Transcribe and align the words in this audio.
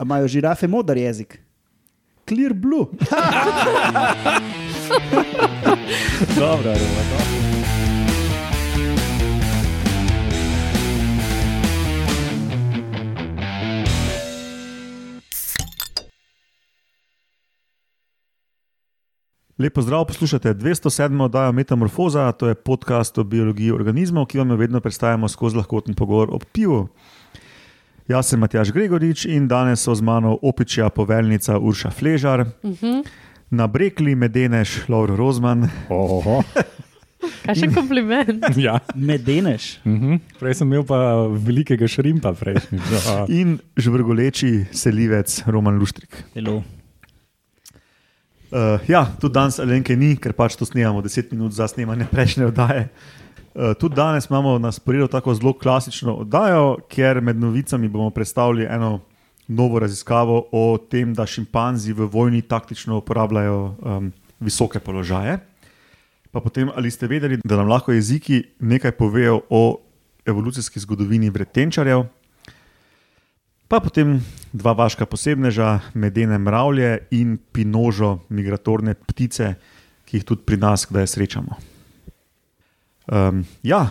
A 0.00 0.02
imajo 0.02 0.28
žirafe 0.28 0.66
modar 0.66 0.96
jezik? 0.96 1.42
Clear 2.28 2.54
blue. 2.54 2.86
Dobro, 6.38 6.72
Roma, 6.72 7.02
dobro. 7.10 7.40
Lepo 19.58 19.82
zdrav, 19.82 20.04
poslušate 20.04 20.54
207. 20.54 21.22
oddajo 21.22 21.52
Metamorfoza, 21.52 22.32
to 22.32 22.48
je 22.48 22.54
podcast 22.54 23.18
o 23.18 23.24
biologiji 23.24 23.70
organizmov, 23.70 24.26
ki 24.26 24.38
vam 24.38 24.50
jo 24.50 24.56
vedno 24.56 24.80
predstavljamo 24.80 25.28
skozi 25.28 25.56
lahkoten 25.56 25.94
pogovor 25.94 26.28
o 26.32 26.38
pivu. 26.52 26.88
Jaz 28.10 28.26
sem 28.26 28.40
Matjaš 28.42 28.72
Gregorič 28.74 29.22
in 29.30 29.44
danes 29.46 29.84
so 29.86 29.94
z 29.94 30.02
mano 30.02 30.32
opičja 30.42 30.88
poveljnica 30.90 31.58
Urša 31.58 31.90
Fležar, 31.90 32.40
uh 32.40 32.70
-huh. 32.70 33.06
na 33.50 33.66
brekli 33.66 34.14
medeneš 34.14 34.88
Lauro 34.88 35.16
Rozman 35.16 35.68
Oho, 35.88 36.42
Kaj 37.46 37.54
še 37.54 37.68
kompliment? 37.74 38.44
ja. 38.66 38.78
Medeneš. 38.94 39.78
mhm. 39.84 40.14
Prej 40.40 40.54
sem 40.54 40.68
imel 40.68 40.84
pa 40.84 41.26
velikega 41.28 41.88
šrimpa 41.88 42.32
prejšnjič. 42.32 42.82
Ja. 43.06 43.26
in 43.28 43.58
žvrgoleči 43.76 44.64
selivec 44.72 45.42
Roman 45.46 45.78
Luštrik. 45.78 46.24
Hello. 46.34 46.62
Uh, 48.50 48.82
ja, 48.90 49.04
tudi 49.20 49.34
danes 49.34 49.60
Alenke 49.62 49.94
ni, 49.94 50.16
ker 50.18 50.32
pač 50.34 50.56
to 50.58 50.66
snemamo 50.66 50.98
10 51.04 51.30
minut 51.30 51.54
za 51.54 51.68
snemanje 51.70 52.08
prejšnje 52.10 52.48
oddaje. 52.50 52.88
Uh, 53.54 53.76
tudi 53.78 53.94
danes 53.94 54.26
imamo 54.26 54.58
na 54.58 54.72
sporedu 54.74 55.06
tako 55.06 55.34
zelo 55.38 55.52
klasično 55.54 56.16
oddajo, 56.24 56.80
ker 56.90 57.20
med 57.22 57.38
novicami 57.38 57.88
bomo 57.88 58.10
predstavili 58.10 58.66
eno 58.66 59.00
novo 59.46 59.78
raziskavo 59.78 60.48
o 60.50 60.78
tem, 60.90 61.14
da 61.14 61.26
šimpanzi 61.26 61.94
v 61.94 62.10
vojni 62.10 62.42
taktično 62.42 62.98
uporabljajo 62.98 63.60
um, 63.78 64.12
visoke 64.40 64.82
položaje. 64.82 65.38
Pa 66.30 66.40
potem, 66.40 66.70
ali 66.74 66.90
ste 66.90 67.06
vedeli, 67.06 67.38
da 67.44 67.56
nam 67.56 67.70
lahko 67.70 67.92
jeziki 67.92 68.42
nekaj 68.58 68.92
povejo 68.98 69.40
o 69.50 69.78
evolucijski 70.26 70.80
zgodovini 70.80 71.30
vretenčarjev, 71.30 72.04
pa 73.68 73.80
potem 73.80 74.18
dva 74.52 74.72
vaška 74.72 75.06
posebneža, 75.06 75.80
medene 75.94 76.38
mravlje 76.38 76.98
in 77.10 77.38
pinožo, 77.52 78.18
migratorne 78.28 78.94
ptice, 78.94 79.54
ki 80.04 80.16
jih 80.18 80.24
tudi 80.26 80.42
pri 80.46 80.56
nas 80.56 80.86
kdaj 80.90 81.06
srečamo. 81.06 81.56
Um, 83.10 83.44
ja, 83.62 83.90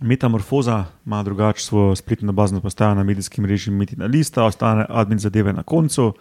Metamorfoza 0.00 0.84
ima 1.06 1.22
drugače 1.22 1.64
svojo 1.64 1.96
spletno 1.96 2.32
bazno 2.32 2.60
postajo 2.60 2.94
na 2.94 3.04
medijskem 3.04 3.42
mreži 3.42 3.70
Metina 3.70 4.06
Lista, 4.06 4.44
ostane 4.44 4.86
admin 4.88 5.18
zadeve 5.18 5.52
na 5.52 5.62
koncu. 5.62 6.06
Uh, 6.06 6.14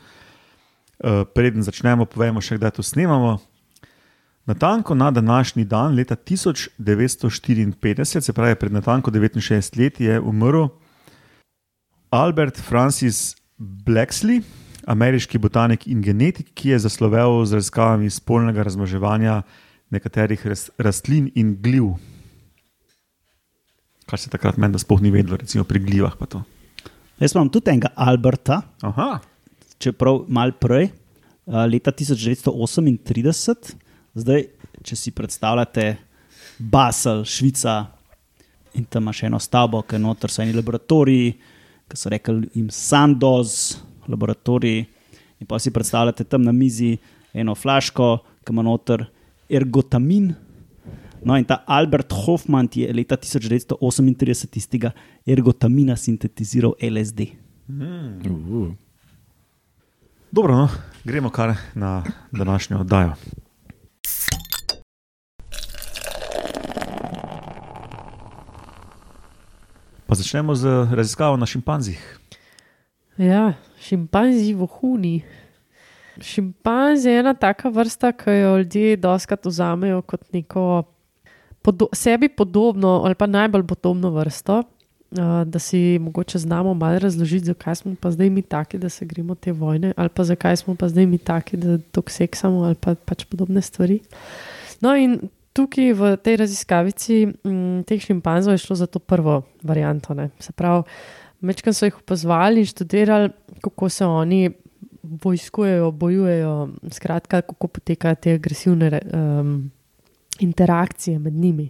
preden 1.36 1.64
začnemo, 1.64 2.06
povemo 2.06 2.42
še, 2.42 2.58
kdaj 2.58 2.72
to 2.72 2.84
snemamo. 2.84 3.38
Natanko 4.46 4.96
na 4.96 5.12
današnji 5.12 5.66
dan, 5.66 5.96
leta 5.96 6.16
1954, 6.16 8.22
se 8.22 8.34
pravi 8.34 8.56
pred 8.56 8.74
natanko 8.74 9.12
69 9.12 9.80
leti, 9.80 10.06
je 10.06 10.20
umrl 10.20 10.66
Albert 12.10 12.60
Francis 12.62 13.36
Blacksley, 13.58 14.42
ameriški 14.88 15.40
botanik 15.42 15.88
in 15.88 16.02
genetik, 16.06 16.52
ki 16.54 16.70
je 16.74 16.80
zaslovel 16.86 17.46
z 17.46 17.58
raziskavami 17.60 18.10
spolnega 18.10 18.64
razmnoževanja 18.64 19.42
nekaterih 19.94 20.46
ras, 20.46 20.70
rastlin 20.78 21.32
in 21.36 21.56
gliv. 21.62 21.96
Kar 24.06 24.20
se 24.22 24.30
takrat 24.30 24.58
meni, 24.62 24.76
da 24.76 24.80
sploh 24.82 25.02
ni 25.02 25.12
vedelo, 25.14 25.38
recimo 25.42 25.64
pri 25.66 25.80
glivah. 25.82 26.14
Jaz 27.20 27.34
imam 27.34 27.50
tudi 27.50 27.72
enega 27.72 27.90
Alberta, 27.96 28.62
Aha, 28.86 29.20
čeprav 29.82 30.26
mal 30.28 30.54
prej, 30.60 30.92
leta 31.46 31.92
1938. 31.92 33.76
Zdaj, 34.16 34.46
če 34.86 34.96
si 34.96 35.12
predstavljate 35.12 35.98
Basel, 36.60 37.26
Švica 37.28 37.82
in 38.76 38.86
tam 38.86 39.04
imaš 39.04 39.24
eno 39.28 39.40
stavbo, 39.40 39.82
ki 39.82 39.96
je 39.96 40.00
noter 40.04 40.32
so 40.32 40.44
eni 40.44 40.54
laboratoriji, 40.56 41.34
ki 41.90 41.98
so 41.98 42.10
rekli 42.10 42.50
jim 42.54 42.70
Sandoz, 42.70 43.78
laboratoriji. 44.08 44.86
In 45.40 45.48
pa 45.48 45.60
si 45.60 45.72
predstavljate 45.72 46.24
tam 46.24 46.44
na 46.44 46.52
mizi 46.52 46.98
eno 47.34 47.56
flaško, 47.56 48.18
ki 48.46 48.54
ima 48.54 48.64
noter 48.64 49.06
ergotamin. 49.50 50.34
No, 51.26 51.38
in 51.38 51.46
ta 51.46 51.64
Albert 51.66 52.14
Hoffman 52.14 52.70
je 52.74 52.94
leta 52.94 53.18
1938 53.18 54.58
iz 54.58 54.68
tega 54.70 54.92
ergotamina 55.26 55.96
sintetiziral 55.98 56.76
LSD. 56.82 57.32
Uh. 57.68 58.74
dobro, 60.32 60.56
no, 60.56 60.70
gremo 61.04 61.30
kar 61.30 61.56
na 61.74 62.04
današnjo 62.32 62.80
oddajo. 62.80 63.14
Začnemo 70.16 70.56
z 70.56 70.88
raziskavo 70.92 71.38
na 71.38 71.46
šimpanzih. 71.46 72.20
Ja, 73.18 73.54
šimpanzi 73.80 74.54
vohuni. 74.54 75.24
Šimpanzi 76.22 77.10
je 77.10 77.20
ena 77.20 77.34
taka 77.34 77.70
vrsta, 77.70 78.12
ki 78.12 78.32
jo 78.32 78.58
ljudje 78.58 78.98
doskrat 78.98 79.46
vzamejo 79.46 80.02
kot 80.02 80.24
neko 80.34 80.84
podo 81.62 81.88
sebi 81.94 82.30
podobno 82.30 83.02
ali 83.06 83.16
pa 83.16 83.28
najbolj 83.28 83.68
podobno 83.68 84.10
vrsto. 84.10 84.64
Uh, 85.12 85.44
da 85.48 85.60
si 85.60 86.00
mogoče 86.00 86.40
znamo 86.40 86.74
malo 86.74 87.00
razložiti, 87.00 87.46
zakaj 87.46 87.76
smo 87.76 87.96
pa 88.00 88.12
zdaj 88.12 88.30
mi 88.30 88.42
taki, 88.42 88.78
da 88.78 88.90
se 88.90 89.06
gremo 89.06 89.36
te 89.36 89.52
vojne, 89.52 89.94
ali 89.98 90.10
pa 90.10 90.24
zakaj 90.24 90.58
smo 90.58 90.76
pa 90.76 90.88
zdaj 90.90 91.06
mi 91.06 91.18
taki, 91.18 91.58
da 91.58 91.78
to 91.92 92.02
seksamo, 92.08 92.64
ali 92.64 92.76
pa 92.76 92.96
pač 92.96 93.26
podobne 93.26 93.62
stvari. 93.62 94.00
No, 94.82 94.96
in 94.96 95.20
tukaj 95.56 95.94
v 95.96 96.16
tej 96.20 96.42
raziskavici 96.44 97.22
m, 97.48 97.84
teh 97.88 98.02
šimpanzov 98.02 98.58
je 98.58 98.64
šlo 98.66 98.76
za 98.76 98.88
to 98.92 99.00
prvo 99.00 99.42
varianto. 99.64 100.14
Ne. 100.14 100.30
Se 100.40 100.52
pravi, 100.52 100.84
Mečkaj 101.46 101.74
so 101.74 101.86
jih 101.86 101.98
opazovali 102.00 102.64
in 102.64 102.66
študirali, 102.66 103.30
kako 103.62 103.90
se 103.90 104.06
oni 104.06 104.50
vojskujejo, 105.04 105.92
bojujejo, 105.92 106.70
skratka, 106.92 107.42
kako 107.42 107.68
potekajo 107.68 108.16
te 108.16 108.34
agresivne 108.34 109.00
um, 109.14 109.72
interakcije 110.40 111.20
med 111.20 111.34
njimi. 111.34 111.70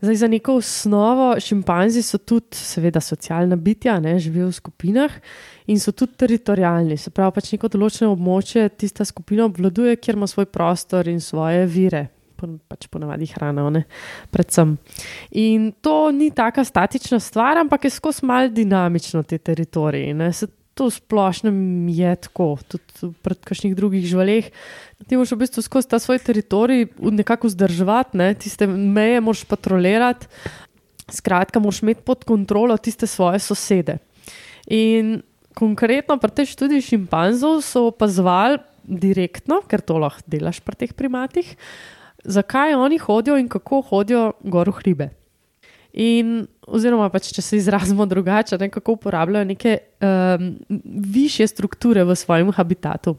Zdaj, 0.00 0.16
za 0.16 0.28
neko 0.28 0.54
osnovo 0.56 1.40
šimpanzi 1.40 2.02
so 2.02 2.18
tudi, 2.18 2.56
seveda, 2.56 3.00
socialna 3.00 3.56
bitja, 3.56 3.98
ne, 4.00 4.18
živijo 4.18 4.46
v 4.48 4.52
skupinah 4.52 5.16
in 5.66 5.80
so 5.80 5.92
tudi 5.92 6.16
teritorijalni. 6.16 6.96
Se 6.96 7.10
pravi, 7.10 7.34
pač 7.36 7.52
neko 7.52 7.68
določeno 7.68 8.14
območje 8.16 8.68
tista 8.80 9.04
skupina 9.04 9.44
obvladuje, 9.44 9.96
kjer 9.96 10.16
ima 10.16 10.26
svoj 10.26 10.48
prostor 10.48 11.08
in 11.08 11.20
svoje 11.20 11.66
vire, 11.66 12.06
pač 12.68 12.86
ponavadi 12.90 13.28
hrana, 13.34 13.66
ne, 13.70 13.84
predvsem. 14.30 14.76
In 15.38 15.70
to 15.80 16.10
ni 16.14 16.30
taka 16.30 16.64
statična 16.64 17.20
stvar, 17.20 17.60
ampak 17.60 17.84
je 17.84 17.90
skozi 17.90 18.26
mal 18.26 18.48
dinamično 18.48 19.22
te 19.22 19.38
teritorije. 19.38 20.14
ne. 20.14 20.32
Se 20.32 20.46
To 20.80 20.86
v 20.86 20.96
splošnem 20.96 21.56
je 21.92 22.12
tako, 22.24 22.56
tudi 22.64 23.10
pred 23.20 23.36
kakšnih 23.42 23.74
drugih 23.76 24.06
živaleh. 24.06 24.46
Ti 25.04 25.18
moraš 25.18 25.34
v 25.34 25.42
bistvu 25.42 25.60
skozi 25.66 25.90
ta 25.90 25.98
svoj 25.98 26.22
teritorij 26.22 26.86
nekako 26.96 27.50
vzdrževati, 27.50 28.16
ne? 28.16 28.32
tiste 28.38 28.64
meje 28.70 29.20
moraš 29.20 29.42
patrolirati, 29.44 30.30
skratka, 31.10 31.60
moraš 31.60 31.82
imeti 31.82 32.06
pod 32.06 32.24
kontrolo 32.24 32.78
tiste 32.80 33.04
svoje 33.10 33.42
sosede. 33.44 33.98
In 34.70 35.20
konkretno 35.58 36.16
pri 36.16 36.32
tej 36.32 36.54
študiji 36.54 36.94
šimpanzov 36.94 37.60
so 37.66 37.90
opazovali 37.90 38.62
direktno, 38.86 39.60
ker 39.66 39.82
to 39.84 39.98
lahko 40.00 40.24
delaš 40.30 40.62
pri 40.64 40.86
teh 40.86 40.96
primatih, 40.96 41.50
zakaj 42.24 42.74
oni 42.74 42.98
hodijo 42.98 43.38
in 43.38 43.48
kako 43.48 43.80
hodijo 43.80 44.32
gor 44.40 44.68
v 44.68 44.78
hribe. 44.80 45.08
In, 45.92 46.44
oziroma, 46.70 47.08
pač, 47.10 47.32
če 47.34 47.42
se 47.42 47.58
izrazimo 47.58 48.06
drugače, 48.12 48.58
ne, 48.60 48.70
kako 48.70 48.98
uporabljajo 48.98 49.48
neke 49.48 49.78
um, 49.78 50.52
više 51.14 51.46
strukture 51.46 52.04
v 52.04 52.16
svojem 52.16 52.52
habitatu. 52.54 53.16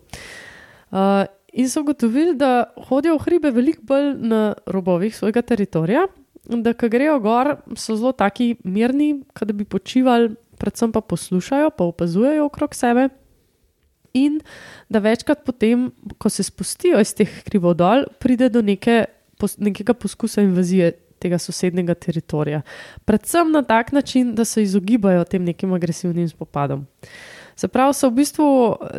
Uh, 0.92 1.26
in 1.54 1.70
so 1.70 1.82
ugotovili, 1.82 2.36
da 2.36 2.72
hodijo 2.88 3.18
v 3.18 3.26
hribe 3.26 3.52
veliko 3.52 3.84
bolj 3.88 4.14
na 4.18 4.54
robovih 4.66 5.16
svojega 5.16 5.42
teritorija, 5.42 6.08
da 6.46 6.74
ko 6.74 6.90
grejo 6.90 7.20
gor, 7.20 7.56
so 7.76 7.96
zelo 7.96 8.12
taki 8.12 8.56
mirni, 8.64 9.22
kot 9.36 9.52
da 9.52 9.54
bi 9.54 9.66
počivali, 9.66 10.32
predvsem 10.60 10.92
pa 10.92 11.02
poslušajo, 11.02 11.70
pa 11.78 11.84
opazujejo 11.84 12.46
okrog 12.46 12.76
sebe. 12.76 13.10
In 14.14 14.40
da 14.90 15.00
večkrat 15.00 15.46
potem, 15.46 15.92
ko 16.18 16.30
se 16.30 16.44
spustijo 16.44 17.00
iz 17.00 17.14
teh 17.16 17.30
hribov 17.46 17.78
dol, 17.80 18.06
pride 18.20 18.50
do 18.52 18.62
neke, 18.62 19.06
pos, 19.40 19.58
nekega 19.58 19.94
poskusa 19.94 20.44
invazije 20.44 20.92
tega 21.22 21.38
sosednjega 21.40 21.94
teritorija. 21.94 22.62
Predvsem 23.06 23.52
na 23.54 23.62
tak 23.64 23.92
način, 23.92 24.34
da 24.36 24.46
se 24.46 24.64
izogibajo 24.64 25.24
tem 25.24 25.46
nekim 25.46 25.74
agresivnim 25.74 26.30
spopadom. 26.30 26.86
Se 27.56 27.68
pravi, 27.68 27.94
so 27.94 28.10
v 28.10 28.18
bistvu 28.18 28.48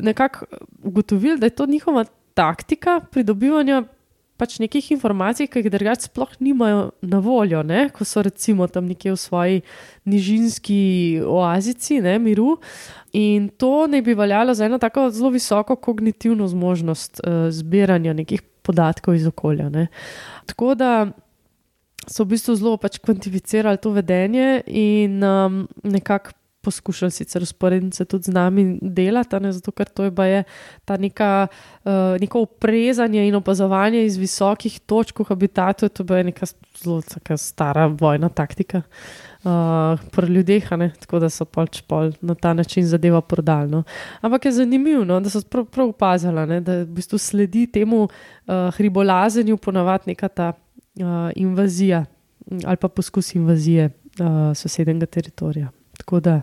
nekako 0.02 0.46
ugotovili, 0.82 1.38
da 1.38 1.46
je 1.46 1.56
to 1.58 1.66
njihova 1.66 2.04
taktika 2.34 3.00
pridobivanja 3.10 3.82
pač 4.42 4.58
nekih 4.58 4.90
informacij, 4.96 5.46
ki 5.46 5.62
jih 5.62 5.70
drugače 5.70 6.08
sploh 6.08 6.32
nimajo 6.42 6.90
na 7.06 7.20
voljo, 7.22 7.62
ne? 7.62 7.86
ko 7.94 8.02
so 8.08 8.24
recimo 8.26 8.66
tam 8.66 8.88
nekje 8.90 9.14
v 9.14 9.20
svoji 9.22 9.60
nižinski 10.10 11.22
oazici, 11.22 12.00
ne, 12.02 12.16
miru. 12.18 12.56
In 13.14 13.52
to 13.54 13.86
ne 13.86 14.02
bi 14.02 14.16
veljalo 14.18 14.54
za 14.58 14.66
eno 14.66 14.80
tako 14.82 15.10
zelo 15.14 15.30
visoko 15.30 15.76
kognitivno 15.76 16.48
zmožnost 16.50 17.22
uh, 17.22 17.46
zbiranja 17.54 18.16
nekih 18.18 18.42
podatkov 18.66 19.14
iz 19.14 19.26
okolja. 19.30 19.68
Ne. 19.70 19.86
Tako 20.50 20.74
da 20.74 20.92
so 22.08 22.24
v 22.24 22.34
bistvu 22.34 22.58
zelo 22.58 22.76
pač 22.82 22.98
kvantificirali 22.98 23.78
to 23.78 23.94
vedenje 23.94 24.62
in 24.66 25.22
um, 25.22 25.66
nekako 25.86 26.34
poskušali 26.62 27.10
sicer 27.10 27.42
usporediti 27.42 27.96
se 27.96 28.04
tudi 28.04 28.24
z 28.24 28.32
nami 28.32 28.78
delati, 28.82 29.40
ne, 29.40 29.52
zato 29.52 29.70
ker 29.70 29.88
to 29.88 30.04
je 30.04 30.10
baje 30.10 30.44
ta 30.84 30.96
neka, 30.96 31.46
uh, 31.84 31.92
neko 32.20 32.42
oprezanje 32.46 33.26
in 33.28 33.34
opazovanje 33.34 34.04
iz 34.06 34.16
visokih 34.16 34.80
točk 34.86 35.18
v 35.18 35.26
habitatu, 35.28 35.88
to 35.88 36.16
je 36.16 36.24
neka 36.24 36.46
zelo 36.82 37.02
stara 37.36 37.86
vojna 37.86 38.28
taktika. 38.28 38.82
Uh, 39.42 39.98
pri 40.14 40.26
ljudeh, 40.26 40.70
ne, 40.78 40.92
tako 41.02 41.18
da 41.18 41.30
so 41.30 41.44
pač 41.44 41.80
pol 41.82 42.12
na 42.20 42.34
ta 42.34 42.52
način 42.54 42.86
zadeva 42.86 43.20
prodalno. 43.20 43.82
Ampak 44.20 44.44
je 44.44 44.52
zanimivo, 44.52 45.04
no, 45.04 45.18
da 45.20 45.30
so 45.30 45.42
prav, 45.42 45.66
prav 45.66 45.88
opazili, 45.90 46.46
ne, 46.46 46.60
da 46.60 46.78
v 46.84 46.86
bistvu 46.94 47.18
sledi 47.18 47.66
temu 47.66 48.04
uh, 48.06 48.70
hribolazenju 48.78 49.56
ponavadi 49.56 50.14
neka 50.14 50.28
ta 50.28 50.52
uh, 50.52 51.30
invazija 51.34 52.04
ali 52.66 52.76
pa 52.76 52.88
poskus 52.88 53.34
invazije 53.34 53.86
uh, 53.86 54.56
sosednjega 54.56 55.06
teritorija. 55.06 55.81
Tako 56.02 56.20
da 56.20 56.40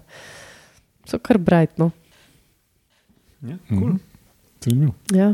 so 1.04 1.20
kar 1.20 1.38
brightno. 1.38 1.92
Ja, 3.42 3.58
cool. 3.70 3.94
Zanimivo. 4.62 4.94
Ja. 5.12 5.34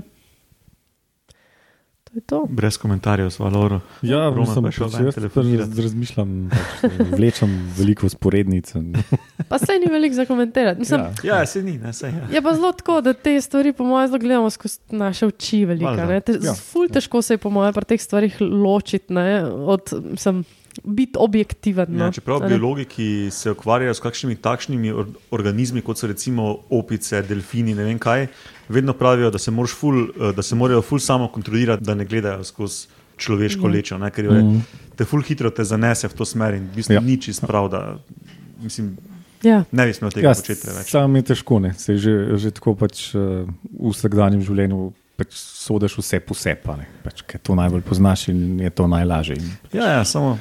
To 2.04 2.12
je 2.13 2.22
to. 2.22 2.45
Brez 2.50 2.77
komentarjev, 2.77 3.30
s 3.30 3.39
Valoro. 3.39 3.80
Ja, 4.01 4.31
pa 4.31 4.68
je 4.68 4.72
šel 4.72 4.89
ven 5.36 5.54
jaz 5.54 5.80
razmišljam, 5.80 6.50
pač, 6.81 6.92
vlečem 7.12 7.74
veliko 7.77 8.10
sporednic. 8.10 8.74
Pa 9.50 9.57
se 9.60 9.77
ni 9.77 9.92
veliko 9.92 10.16
za 10.16 10.25
komentirati. 10.25 10.80
Mislim, 10.80 11.01
Ja. 11.24 11.39
Ja, 11.39 11.45
se 11.45 11.63
ni, 11.63 11.78
ne, 11.78 11.94
se 11.94 12.07
je. 12.07 12.28
Je 12.31 12.42
pa 12.42 12.54
zelo 12.54 12.71
tako, 12.71 13.01
da 13.01 13.13
te 13.13 13.42
stvari, 13.42 13.74
po 13.74 13.83
mojem, 13.83 14.07
zelo 14.07 14.19
gledamo 14.19 14.50
skozi 14.50 14.80
naše 14.89 15.25
oči. 15.25 15.66
Velika. 15.66 16.19
Te, 16.21 16.39
Ja. 16.42 16.54
ful 16.54 16.88
težko 16.88 17.21
se 17.21 17.33
je, 17.33 17.38
po 17.38 17.50
mojem, 17.50 17.74
pri 17.74 17.86
teh 17.86 18.01
stvarih 18.01 18.38
ločiti, 18.42 19.13
ne, 19.13 19.44
od 19.44 19.94
mislim, 20.04 20.44
biti 20.83 21.16
objektiven. 21.18 21.88
No. 21.89 22.06
Ja, 22.06 22.12
čeprav 22.12 22.42
ne. 22.42 22.48
biologi, 22.48 22.86
ki 22.86 23.07
se 23.31 23.51
ukvarjajo 23.51 23.94
s 23.94 24.00
kakšnimi 24.00 24.36
takšnimi 24.36 24.92
or 24.92 25.06
organizmi, 25.31 25.81
kot 25.81 25.98
so 25.98 26.07
recimo 26.07 26.57
opice, 26.69 27.22
delfini, 27.22 27.74
ne 27.74 27.83
vem 27.83 28.00
kaj, 28.00 28.27
vedno 28.69 28.94
pravijo, 28.94 29.31
da 29.31 29.38
se, 29.38 29.51
moraš 29.51 29.72
ful, 29.72 30.04
eh, 30.04 30.33
da 30.36 30.42
se 30.42 30.56
morajo 30.56 30.81
ful 30.81 31.00
samo 31.00 31.27
kontrolirati, 31.27 31.83
da 31.83 31.94
ne 31.94 32.06
gledajo 32.06 32.44
skozi 32.44 32.88
človeško 33.18 33.68
Ja. 33.68 33.72
lečo, 33.72 33.98
ne, 33.98 34.12
ker 34.12 34.25
je, 34.25 34.31
Mhm. 34.33 34.60
te 34.95 35.06
ful 35.06 35.22
hitro 35.22 35.50
te 35.50 35.63
zanese 35.63 36.07
v 36.07 36.13
to 36.13 36.25
smer 36.25 36.54
in 36.54 36.63
v 36.66 36.75
bistvu 36.75 36.94
Ja. 36.94 37.00
ni 37.01 37.18
čist 37.18 37.42
prav, 37.42 37.69
da 37.69 37.98
mislim, 38.62 38.98
Ja. 39.44 39.63
ne 39.71 39.86
bi 39.86 39.94
smel 39.94 40.12
tega 40.12 40.28
Ja, 40.28 40.33
početi. 40.33 40.68
Sam 40.83 41.16
je 41.16 41.21
težko, 41.24 41.60
ne. 41.60 41.74
Se 41.74 41.98
že, 41.98 42.36
že 42.36 42.51
tako 42.51 42.75
pač 42.75 43.16
uh, 43.16 43.21
v 43.71 43.89
vsakdanjem 43.89 44.42
življenju 44.42 44.94
pač 45.15 45.35
sodiš 45.35 45.97
vse 45.97 46.19
posebej, 46.19 46.85
pač, 47.03 47.21
ker 47.27 47.39
to 47.39 47.56
najbolj 47.56 47.81
poznaš 47.88 48.27
in 48.33 48.59
je 48.59 48.69
to 48.69 48.88
najlažje. 48.88 49.38
In 49.39 49.51
Ja, 49.73 49.88
ja, 50.00 50.06
samo 50.06 50.38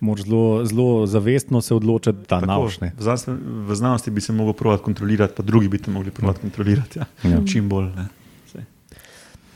Moraš 0.00 0.24
zelo, 0.24 0.64
zelo 0.66 1.06
zavestno 1.06 1.60
se 1.60 1.74
odločiti, 1.74 2.18
da 2.28 2.40
naučne. 2.40 2.92
v, 2.98 3.36
v 3.68 3.74
znanosti 3.74 4.10
bi 4.10 4.20
se 4.20 4.32
lahko 4.32 4.52
provati 4.52 4.82
kontrolirati, 4.84 5.34
pa 5.36 5.42
drugi 5.42 5.68
bi 5.68 5.78
te 5.78 5.90
mogli 5.90 6.10
provati 6.10 6.40
kontrolirati. 6.40 6.98
Ja. 6.98 7.06
Ja. 7.24 7.38
Čim 7.52 7.68
bolj. 7.68 7.88
Ne. 7.96 8.08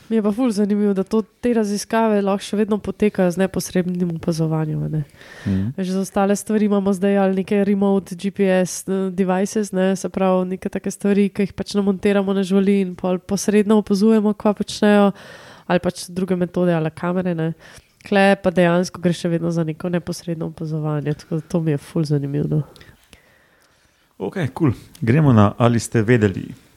Mi 0.09 0.15
je 0.17 0.23
pa 0.23 0.31
ful 0.31 0.49
zanimivo, 0.51 0.93
da 0.93 1.03
to, 1.03 1.21
te 1.21 1.51
raziskave 1.53 2.21
lahko 2.25 2.41
še 2.41 2.57
vedno 2.57 2.79
potekajo 2.81 3.29
z 3.29 3.37
neposrednim 3.43 4.15
opazovanjem. 4.15 4.79
Ne. 4.89 5.03
Mhm. 5.45 5.67
Že 5.77 5.91
za 5.91 5.99
ostale 6.01 6.35
stvari 6.35 6.65
imamo 6.65 6.93
zdaj 6.93 7.17
ali 7.17 7.35
neke 7.43 7.63
remote 7.63 8.15
GPS 8.15 8.87
eh, 8.89 9.11
devices, 9.13 9.71
ne, 9.71 9.95
se 9.95 10.09
pravi, 10.09 10.47
neke 10.55 10.69
take 10.69 10.91
stvari, 10.91 11.27
ki 11.29 11.45
jih 11.45 11.53
pač 11.53 11.75
namontiramo 11.77 12.33
na 12.33 12.43
živali 12.43 12.79
in 12.81 12.95
posredno 12.97 13.77
opazujemo, 13.83 14.33
kva 14.33 14.53
počnejo, 14.57 15.11
ali 15.69 15.83
pač 15.83 16.07
druge 16.09 16.35
metode 16.35 16.73
ali 16.73 16.89
kamere. 16.89 17.35
Ne. 17.37 17.53
Kle 18.07 18.33
pa 18.41 18.49
dejansko 18.49 19.01
gre 19.03 19.13
še 19.13 19.29
vedno 19.29 19.51
za 19.51 19.63
neko 19.67 19.91
neposredno 19.93 20.49
opazovanje, 20.49 21.13
tako 21.21 21.41
da 21.41 21.45
to 21.51 21.61
mi 21.61 21.75
je 21.75 21.77
ful 21.77 22.07
zanimivo. 22.07 22.47
No. 22.49 22.63
Ok, 24.17 24.41
cool. 24.57 24.73
Gremo 25.01 25.33
na 25.33 25.53
ali 25.57 25.79
ste 25.79 26.01
vedeli. 26.01 26.68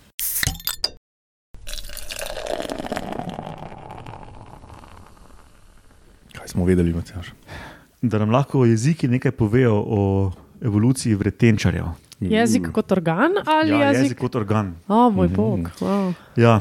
Smo 6.53 6.65
vedeli, 6.65 6.93
Matjaš? 6.93 7.33
Da 8.03 8.19
nam 8.19 8.31
lahko 8.31 8.65
jeziki 8.65 9.09
nekaj 9.09 9.33
povejo 9.33 9.75
o 9.79 10.33
evoluciji 10.61 11.15
vretenčarjev. 11.15 11.85
Jezik 12.21 12.71
kot 12.71 12.93
organ 12.93 13.33
ali 13.47 13.71
Ja, 13.71 13.89
jezik? 13.89 14.03
jezik 14.05 14.19
kot 14.19 14.35
organ. 14.37 14.77
O, 14.87 15.11
moj 15.11 15.27
Mhm. 15.27 15.35
bog. 15.35 15.71
Wow. 15.81 16.13
Ja. 16.37 16.61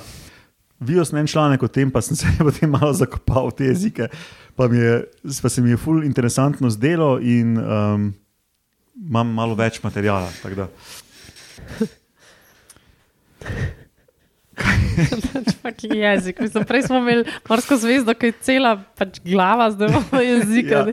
Videl 0.79 1.05
sem 1.05 1.17
en 1.17 1.27
članek 1.27 1.61
o 1.61 1.67
tem, 1.67 1.91
pa 1.91 2.01
sem 2.01 2.15
se 2.15 2.25
potem 2.39 2.69
malo 2.69 2.93
zakopal 2.93 3.47
v 3.47 3.53
te 3.53 3.63
jezike. 3.65 4.07
Pa, 4.55 4.67
mi 4.67 4.77
je, 4.77 5.05
pa 5.41 5.49
se 5.49 5.61
mi 5.61 5.69
je 5.69 5.77
ful 5.77 6.03
interesantno 6.03 6.69
zdelo 6.69 7.19
in 7.19 7.55
um, 7.55 8.13
imam 8.97 9.27
malo 9.29 9.55
več 9.55 9.83
materijala. 9.83 10.27
da- 14.61 15.51
Fucking 15.61 15.95
jezik. 16.05 16.39
Mislim, 16.39 16.65
prej 16.65 16.81
smo 16.81 16.97
imeli 16.97 17.25
morsko 17.49 17.77
zvezdo, 17.77 18.13
ki 18.13 18.25
je 18.25 18.37
cela 18.41 18.75
pač 18.97 19.19
glava, 19.23 19.71
zdaj 19.71 19.89
imamo 19.89 20.21
jezik. 20.31 20.71
Ja. 20.71 20.85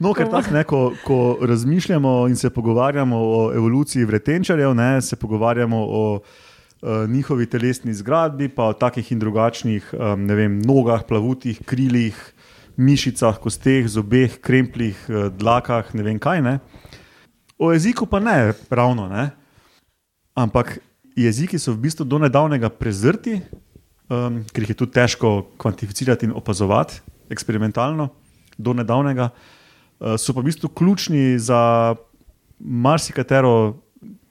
No, 0.00 0.12
ker 0.12 0.28
tako 0.30 0.54
ne, 0.54 0.64
ko, 0.64 0.80
ko 1.04 1.18
razmišljamo 1.42 2.28
in 2.28 2.36
se 2.36 2.50
pogovarjamo 2.50 3.16
o 3.16 3.40
evoluciji 3.54 4.04
vretenčarjev, 4.04 4.74
ne, 4.74 5.02
se 5.02 5.16
pogovarjamo 5.16 5.76
o 5.78 6.02
uh, 6.14 6.88
njihovi 7.08 7.46
telesni 7.46 7.94
zgradbi, 7.94 8.48
pa 8.48 8.70
o 8.70 8.72
takih 8.72 9.12
in 9.12 9.18
drugačnih 9.22 9.94
um, 9.94 10.26
vem, 10.28 10.58
nogah, 10.62 11.04
plavutih, 11.08 11.60
krilih, 11.64 12.16
mišicah, 12.76 13.38
kosteh, 13.40 13.86
zobeh, 13.88 14.40
krempljih, 14.40 14.98
uh, 15.08 15.28
dlakah, 15.32 15.94
ne 15.94 16.02
vem 16.02 16.18
kaj. 16.18 16.42
Ne. 16.42 16.58
O 17.58 17.72
jeziku 17.72 18.06
pa 18.06 18.20
ne, 18.20 18.52
ravno 18.70 19.08
ne. 19.08 19.30
Ampak 20.36 20.78
jeziki 21.16 21.58
so 21.58 21.72
v 21.72 21.86
bistvu 21.86 22.04
do 22.04 22.20
nedavnega 22.20 22.70
prezrti, 22.70 23.40
um, 24.10 24.42
ker 24.52 24.64
jih 24.64 24.74
je 24.74 24.78
tudi 24.82 24.96
težko 24.96 25.32
kvantificirati 25.58 26.28
in 26.28 26.34
opazovati 26.36 27.00
eksperimentalno, 27.32 28.08
do 28.58 28.74
nedavnega. 28.76 29.30
Uh, 29.98 30.14
so 30.20 30.34
pa 30.36 30.44
v 30.44 30.50
bistvu 30.50 30.70
ključni 30.76 31.38
za 31.38 31.94
marsikatero 32.60 33.76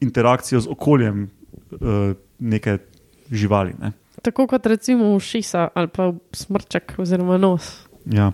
interakcijo 0.01 0.61
z 0.61 0.71
okoljem 0.71 1.25
uh, 1.25 2.13
neke 2.39 2.77
živali. 3.31 3.73
Ne. 3.81 3.91
Tako 4.21 4.47
kot 4.47 4.65
recimo 4.65 5.13
ušesa 5.15 5.68
ali 5.73 5.87
pa 5.87 6.13
smrček 6.33 6.95
oziroma 6.97 7.37
nos. 7.37 7.87
Ja. 8.06 8.31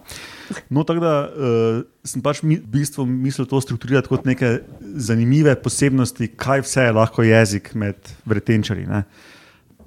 No, 0.69 0.83
tako 0.83 0.99
da 0.99 1.13
uh, 1.31 1.81
sem 2.03 2.21
pač 2.23 2.41
mi, 2.43 2.57
v 2.59 2.67
bistvu 2.73 3.05
mislil 3.07 3.47
to 3.47 3.61
strukturirati 3.63 4.11
kot 4.11 4.27
neke 4.27 4.59
zanimive 4.99 5.53
posebnosti, 5.63 6.27
kaj 6.35 6.65
vse 6.65 6.89
je 6.89 6.95
lahko 6.95 7.23
jezik 7.23 7.71
med 7.79 8.11
vretenčari. 8.27 8.83
Ne, 8.89 9.05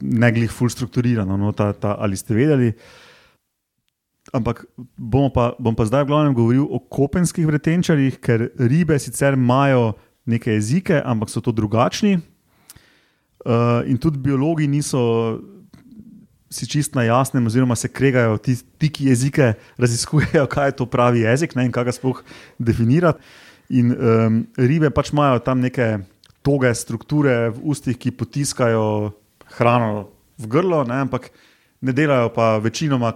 ne 0.01 0.31
glih 0.33 0.53
ful 0.53 0.73
strukturirano, 0.73 1.37
no, 1.41 1.53
ta, 1.53 1.73
ta, 1.77 1.99
ali 2.01 2.17
ste 2.17 2.37
vedeli. 2.37 2.73
Ampak 4.35 4.65
bom 4.97 5.29
pa, 5.29 5.53
bom 5.61 5.77
pa 5.77 5.85
zdaj 5.85 6.07
v 6.07 6.11
glavnem 6.11 6.37
govoril 6.37 6.65
o 6.65 6.81
kopenskih 6.81 7.45
vretenčarjih, 7.45 8.17
ker 8.25 8.49
ribe 8.57 8.97
sicer 8.99 9.37
imajo 9.37 9.93
neke 10.25 10.57
jezike, 10.57 10.97
ampak 11.05 11.29
so 11.29 11.45
to 11.45 11.53
drugačni. 11.53 12.17
Uh, 13.45 13.85
in 13.85 14.01
tudi 14.01 14.17
biologi 14.17 14.65
niso 14.65 15.03
si 16.55 16.69
čist 16.71 16.95
na 16.95 17.05
jasnem, 17.07 17.47
oziroma 17.47 17.77
se 17.77 17.91
kregajo 17.91 18.39
ti, 18.39 18.57
ti 18.79 18.91
ki 18.93 19.11
jezike 19.11 19.53
raziskujejo, 19.83 20.47
kaj 20.51 20.71
je 20.71 20.77
to 20.81 20.87
pravi 20.91 21.25
jezik 21.27 21.57
ne, 21.59 21.67
in 21.69 21.75
kaj 21.75 21.91
ga 21.91 21.97
sploh 21.97 22.23
definirati. 22.59 23.23
In 23.75 23.95
um, 23.97 24.43
ribe 24.61 24.91
pač 24.93 25.11
imajo 25.15 25.41
tam 25.45 25.63
neke 25.65 26.05
toge 26.45 26.71
strukture 26.77 27.49
v 27.55 27.63
ustih, 27.73 27.97
ki 27.97 28.13
potiskajo 28.13 29.15
hrano 29.57 30.11
v 30.39 30.51
grlo, 30.51 30.83
ne, 30.85 31.01
ampak 31.07 31.31
ne 31.85 31.93
delajo 31.97 32.29
pa 32.35 32.57
večinoma 32.61 33.15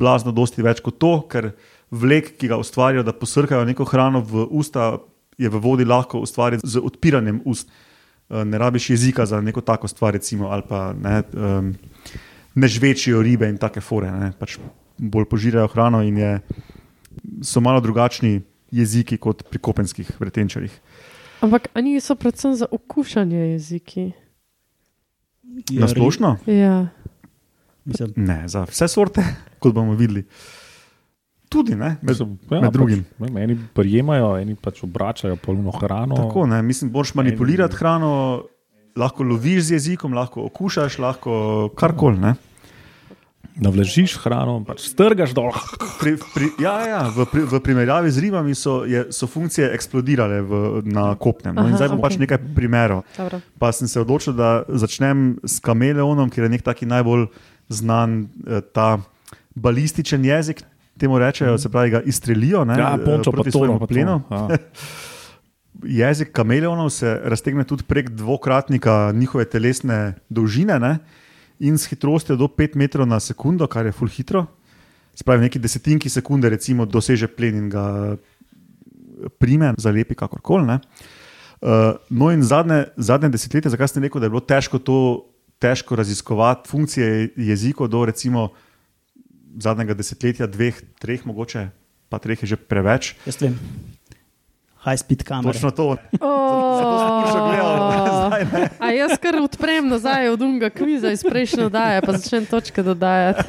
blazno 0.00 0.32
dosti 0.32 0.62
več 0.64 0.80
kot 0.84 0.98
to, 1.02 1.12
ker 1.30 1.52
vlek, 1.90 2.36
ki 2.38 2.50
ga 2.50 2.60
ustvarijo, 2.60 3.04
da 3.04 3.16
posrkajo 3.16 3.66
neko 3.68 3.84
hrano 3.90 4.22
v 4.24 4.46
usta, 4.56 4.98
je 5.40 5.48
v 5.48 5.60
vodi 5.60 5.86
lahko 5.88 6.20
ustvariti 6.22 6.66
z 6.68 6.82
odpiranjem 6.84 7.42
ust. 7.44 7.70
Eh, 8.30 8.44
Ne 8.44 8.58
rabiš 8.58 8.90
jezika 8.90 9.26
za 9.26 9.40
neko 9.40 9.60
tako 9.60 9.88
stvar, 9.88 10.14
recimo, 10.14 10.48
ali 10.48 10.62
pa 10.68 10.92
ne, 10.92 11.22
um, 11.34 11.74
ne 12.60 12.68
žvečijo 12.68 13.22
ribe 13.24 13.48
in 13.48 13.56
take 13.58 13.80
fore, 13.80 14.10
ne, 14.12 14.32
pač 14.36 14.58
bolj 15.00 15.24
požirajo 15.30 15.70
hrano 15.72 16.02
in 16.04 16.18
je, 16.20 16.32
so 17.42 17.60
malo 17.64 17.80
drugačni 17.80 18.40
jeziki 18.70 19.16
kot 19.18 19.42
pri 19.48 19.58
kopenskih 19.58 20.10
vretenčarjih. 20.20 20.72
Ampak 21.40 21.70
oni 21.74 21.96
so 22.04 22.14
predvsem 22.14 22.52
za 22.54 22.68
okušanje 22.70 23.38
jeziki. 23.56 24.10
Ja, 25.72 25.80
Na 25.80 25.88
splošno? 25.88 26.36
Ja. 26.46 26.88
Mislim, 27.84 28.12
Ne, 28.16 28.44
za 28.48 28.66
vse 28.68 28.88
sorte, 28.88 29.24
kot 29.62 29.74
bomo 29.74 29.96
videli. 29.98 30.26
Tudi, 31.50 31.74
ne, 31.74 31.96
med, 32.02 32.14
So- 32.14 32.28
ja, 32.50 32.60
med 32.60 32.70
drugim. 32.72 33.02
Pač, 33.18 33.30
ne, 33.32 33.42
eni 33.42 33.56
prijemajo, 33.74 34.36
eni 34.38 34.54
pač 34.54 34.84
obračajo 34.86 35.34
polno 35.42 35.72
hrano. 35.74 36.14
Tako, 36.14 36.46
ne, 36.46 36.60
mislim, 36.62 36.92
boš 36.94 37.16
manipulirati 37.18 37.74
hrano, 37.80 38.44
lahko 38.94 39.26
loviš 39.26 39.64
z 39.64 39.74
jezikom, 39.80 40.14
lahko 40.14 40.44
okušaš, 40.46 41.00
lahko 41.02 41.32
karkoli. 41.74 42.36
Ne. 43.60 43.62
Navležiš 43.62 44.16
hrano, 44.18 44.64
pač 44.64 44.88
strgaš 44.88 45.30
dol. 45.30 45.52
Pri, 46.00 46.16
pri, 46.16 46.48
ja, 46.58 46.74
ja, 46.82 47.00
v, 47.06 47.28
pri, 47.28 47.44
v 47.44 47.60
primerjavi 47.60 48.08
z 48.08 48.18
ribami 48.18 48.54
so, 48.54 48.82
je, 48.82 49.12
so 49.12 49.26
funkcije 49.26 49.68
eksplodirale 49.70 50.40
v, 50.40 50.52
na 50.82 51.12
kopnem. 51.14 51.52
No, 51.52 51.62
in 51.62 51.74
Aha, 51.74 51.76
zdaj 51.76 51.88
bom 51.88 51.98
okej. 51.98 52.06
pač 52.06 52.14
nekaj 52.18 52.38
primerov. 52.50 53.04
Dobro. 53.12 53.40
Pa 53.56 53.68
sem 53.70 53.84
se 53.84 53.96
odločil, 53.96 54.32
da 54.32 54.64
začnem 54.66 55.38
s 55.42 55.60
kameleonom, 55.60 56.28
ker 56.28 56.44
je 56.44 56.50
nek 56.50 56.62
taki 56.62 56.84
najbolj 56.84 57.28
znan 57.68 58.24
eh, 58.40 58.64
ta 58.66 58.98
balističen 59.52 60.24
jezik. 60.24 60.64
Temu 60.96 61.16
rečejo, 61.16 61.56
se 61.56 61.68
pravi, 61.68 61.90
ga 61.90 62.00
izstrelijo. 62.02 62.64
Ne, 62.64 62.74
Ja, 62.74 62.94
eh, 62.94 63.00
pončo 63.00 63.28
pa 63.28 63.36
proti 63.36 63.50
to. 63.50 63.58
svojemu 63.58 63.76
pa 63.76 63.84
to. 63.84 63.88
plenu. 63.88 64.16
Ja. 64.26 64.48
Jezik 65.82 66.32
kameleonov 66.32 66.90
se 66.90 67.20
raztegne 67.24 67.64
tudi 67.64 67.82
prek 67.82 68.10
dvokratnika 68.10 69.12
njihove 69.12 69.44
telesne 69.44 70.14
dolžine 70.28 70.76
ne? 70.76 70.98
In 71.60 71.78
s 71.78 71.90
hitrostjo 71.90 72.36
do 72.36 72.48
5 72.48 72.76
metrov 72.76 73.08
na 73.08 73.20
sekundo, 73.20 73.68
kar 73.68 73.86
je 73.86 73.92
full 73.92 74.10
hitro. 74.10 74.46
Spravi 75.14 75.46
neki 75.46 75.60
desetinki 75.60 76.08
sekunde, 76.08 76.48
recimo, 76.48 76.86
doseže 76.86 77.28
plen 77.28 77.56
in 77.56 77.68
ga 77.68 78.16
prime, 79.38 79.74
zalepi 79.78 80.14
kakorkoli. 80.14 80.66
ne. 80.66 80.80
Uh, 81.60 82.00
no, 82.08 82.30
in 82.32 82.40
zadnje, 82.42 82.86
zadnje 82.96 83.28
desetletje, 83.28 83.70
zakaj 83.70 83.92
sem 83.92 84.02
rekel, 84.02 84.20
da 84.20 84.30
je 84.30 84.32
bilo 84.32 84.40
težko 84.40 84.80
to 84.80 85.28
težko 85.60 85.96
raziskovati, 85.96 86.70
funkcije 86.70 87.34
jezikov 87.36 87.90
do 87.92 88.04
recimo 88.08 88.48
zadnjega 89.60 89.92
desetletja, 89.94 90.48
dveh, 90.48 90.80
treh, 90.96 91.26
mogoče 91.28 91.68
pa 92.10 92.18
treh 92.18 92.42
je 92.42 92.52
že 92.52 92.58
preveč. 92.58 93.14
Jaz 93.24 93.38
vem. 93.38 93.54
High 94.80 94.96
speed 94.96 95.22
kamera. 95.22 95.52
Točno 95.52 95.70
to. 95.70 95.96
Zato 96.80 96.96
sem. 96.98 97.10
Zdaj 98.26 98.44
ne. 98.52 98.68
A 98.78 98.90
jaz 98.90 99.18
kar 99.20 99.36
odprem 99.36 99.88
nazaj 99.88 100.28
od 100.28 100.42
unga 100.42 100.70
kviza 100.70 101.10
iz 101.10 101.20
prejšnje 101.20 101.64
oddaje, 101.64 102.00
pa 102.00 102.12
začnem 102.12 102.46
točke 102.46 102.82
dodajati. 102.82 103.44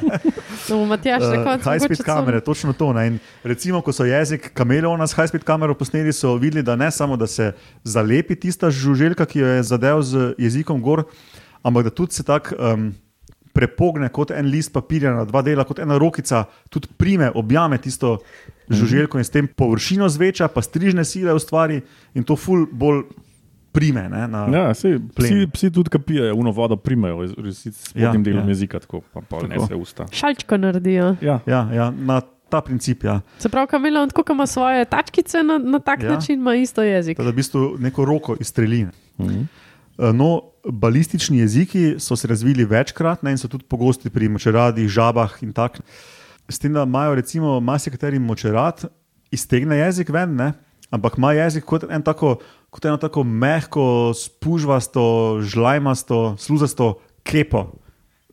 Da 0.68 0.76
bo 0.76 0.84
Matjaš 0.84 1.22
na 1.22 1.28
Uh, 1.32 1.44
koncu. 1.44 1.64
high 1.64 1.80
speed 1.80 1.98
mogoče 1.98 2.02
kamere, 2.04 2.40
točno 2.40 2.72
to. 2.72 2.92
Ne? 2.92 3.06
In 3.06 3.18
recimo, 3.42 3.80
ko 3.80 3.92
so 3.92 4.04
jezik 4.04 4.50
kameleona 4.54 5.06
s 5.06 5.14
high 5.14 5.28
speed 5.28 5.44
kamero 5.44 5.74
posneli, 5.74 6.12
so 6.12 6.34
videli, 6.36 6.62
da 6.62 6.76
ne 6.76 6.90
samo, 6.90 7.16
da 7.16 7.26
se 7.26 7.52
zalepi 7.84 8.36
tista 8.36 8.70
žuželka, 8.70 9.26
ki 9.26 9.38
jo 9.38 9.46
je 9.48 9.62
zadev 9.62 10.02
z 10.02 10.34
jezikom 10.38 10.82
gor, 10.82 11.04
ampak 11.62 11.84
da 11.84 11.90
tudi 11.90 12.12
se 12.12 12.22
tako 12.22 12.54
um, 12.54 12.92
prepogne 13.52 14.08
kot 14.08 14.30
en 14.30 14.46
list 14.46 14.72
papirja 14.72 15.12
na 15.12 15.24
dva 15.24 15.42
dela, 15.42 15.64
kot 15.64 15.78
ena 15.78 15.98
rokica, 15.98 16.44
tudi 16.70 16.88
prime, 16.96 17.30
objame 17.34 17.78
tisto 17.78 18.18
žuželko 18.68 19.18
in 19.18 19.24
s 19.24 19.30
tem 19.30 19.48
površino 19.48 20.08
zveča, 20.08 20.48
pa 20.48 20.62
strižne 20.62 21.04
sile 21.04 21.34
ustvari 21.34 21.80
in 22.14 22.24
to 22.24 22.36
ful 22.36 22.66
bolj 22.66 23.02
prime. 23.72 24.08
Ne, 24.08 24.28
na, 24.28 24.46
Ja, 24.48 24.74
sej, 24.74 24.98
psi, 25.16 25.46
psi 25.48 25.70
tudi 25.70 25.88
kapijo, 25.88 26.34
uno 26.34 26.50
vodo 26.50 26.76
primajo, 26.76 27.24
s 27.44 27.66
Ja, 27.66 27.72
spodnjim 27.72 28.22
delom 28.22 28.44
ja. 28.44 28.48
jezika, 28.48 28.78
tako 28.78 29.00
pa 29.12 29.20
pol 29.22 29.48
ne 29.48 29.54
Tako. 29.54 29.66
se 29.66 29.74
usta. 29.74 30.06
Šalčko 30.12 30.56
naredijo. 30.56 31.16
Ja. 31.20 31.40
Ja, 31.46 31.68
ja, 31.72 31.90
na 31.90 32.20
ta 32.48 32.60
princip. 32.60 33.04
Ja. 33.04 33.20
Se 33.38 33.48
pravi, 33.48 33.66
kameleon, 33.66 34.08
tako 34.08 34.22
kot 34.22 34.34
ima 34.34 34.46
svoje 34.46 34.84
tačkice, 34.84 35.42
na, 35.42 35.58
na 35.58 35.78
tak 35.78 36.02
Ja. 36.02 36.06
ja. 36.06 36.14
način 36.14 36.38
ima 36.38 36.54
isto 36.54 36.82
jezik. 36.82 37.16
Da 37.16 37.24
v 37.24 37.32
bistvu 37.32 37.76
neko 37.78 38.04
roko 38.04 38.36
izstreli. 38.40 38.86
Mhm. 39.18 39.40
Eh, 39.98 40.12
No, 40.12 40.40
balistični 40.64 41.38
jeziki 41.38 41.94
so 41.98 42.16
se 42.16 42.28
razvili 42.28 42.64
večkrat 42.64 43.22
ne, 43.22 43.30
in 43.30 43.38
so 43.38 43.48
tudi 43.48 43.64
pogosti 43.64 44.10
pri 44.10 44.28
močeradih, 44.28 44.88
žabah 44.88 45.32
in 45.42 45.52
tako. 45.52 45.78
S 46.52 46.60
tem, 46.60 46.72
da 46.72 46.84
imajo 46.84 47.14
recimo 47.16 47.60
marsikateri 47.64 48.18
močerad, 48.20 48.84
iztegne 49.32 49.78
jezik 49.78 50.10
ven, 50.12 50.34
ne, 50.36 50.52
ampak 50.92 51.16
ima 51.16 51.32
jezik 51.32 51.64
kot, 51.64 51.86
en 51.88 52.04
tako, 52.04 52.34
kot 52.72 52.84
eno 52.84 52.98
tako 53.00 53.24
mehko, 53.24 53.86
spužvasto, 54.16 55.04
žlajmasto, 55.40 56.34
sluzasto 56.38 56.98
kepo. 57.24 57.70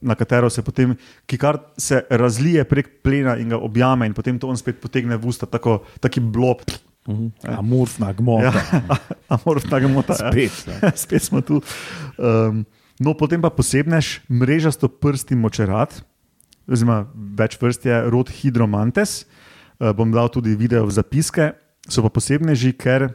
Na 0.01 0.15
katero 0.15 0.47
se 0.51 0.63
potem, 0.63 0.93
ki 1.27 1.37
kar 1.39 1.59
se 1.79 2.01
razlije 2.09 2.63
prek 2.67 2.91
plena 3.03 3.35
in 3.39 3.51
ga 3.51 3.59
objame, 3.59 4.07
in 4.07 4.15
potem 4.15 4.37
to 4.39 4.47
on 4.47 4.59
spet 4.59 4.79
potegne 4.79 5.17
v 5.19 5.31
usta, 5.31 5.47
tako 5.47 5.81
taki 5.99 6.23
blob. 6.23 6.63
Amorfna 7.47 8.13
gmota. 8.15 8.51
Ja, 8.51 8.99
amorfna 9.35 9.79
gmota. 9.83 10.15
ja. 10.19 10.31
Spet. 10.31 10.67
ne. 10.67 10.91
Spet 11.03 11.23
smo 11.23 11.41
tu. 11.43 11.59
Um, 12.15 12.63
no, 12.99 13.15
potem 13.15 13.43
pa 13.43 13.51
posebnež 13.51 14.19
mrežasto 14.31 14.91
prsti 14.91 15.35
močerat, 15.39 15.99
oziroma 16.69 17.03
več 17.13 17.57
vrst 17.59 17.85
je 17.89 17.97
rod 18.13 18.29
hidromantes. 18.29 19.25
Uh, 19.79 19.91
bom 19.95 20.11
dal 20.11 20.29
tudi 20.29 20.55
video 20.55 20.85
v 20.85 20.93
zapiske. 20.93 21.53
So 21.89 22.03
pa 22.05 22.09
posebneži, 22.13 22.73
ker 22.77 23.09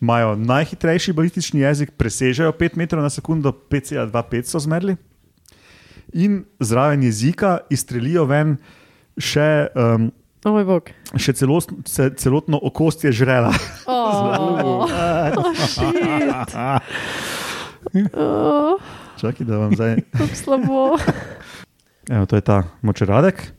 imajo 0.00 0.36
najhitrejši 0.40 1.12
balistični 1.12 1.60
jezik, 1.60 1.92
presežejo 2.00 2.52
5 2.56 2.78
metrov 2.80 3.02
na 3.04 3.10
sekundo, 3.12 3.52
5,25 3.52 4.48
so 4.48 4.62
zmerli. 4.62 4.96
In 6.16 6.46
zraven 6.62 7.02
jezika 7.04 7.58
izstrelijo 7.68 8.24
ven 8.24 8.56
še, 9.18 9.68
um, 9.76 10.08
O 10.46 10.52
moj 10.54 10.64
bog. 10.64 10.90
še 11.18 11.32
celost, 11.34 11.72
ce, 11.90 12.06
celotno 12.16 12.60
okostje 12.62 13.10
žrela. 13.12 13.50
Oh, 13.84 14.86
oh. 14.86 14.88
Oh, 18.14 18.80
Čakaj, 19.18 19.46
da 19.46 19.58
vam 19.58 19.74
zdaj. 19.74 19.96
slabo. 20.40 20.96
Evo, 22.10 22.26
to 22.26 22.36
je 22.36 22.40
ta 22.40 22.62
močeradek, 22.82 23.52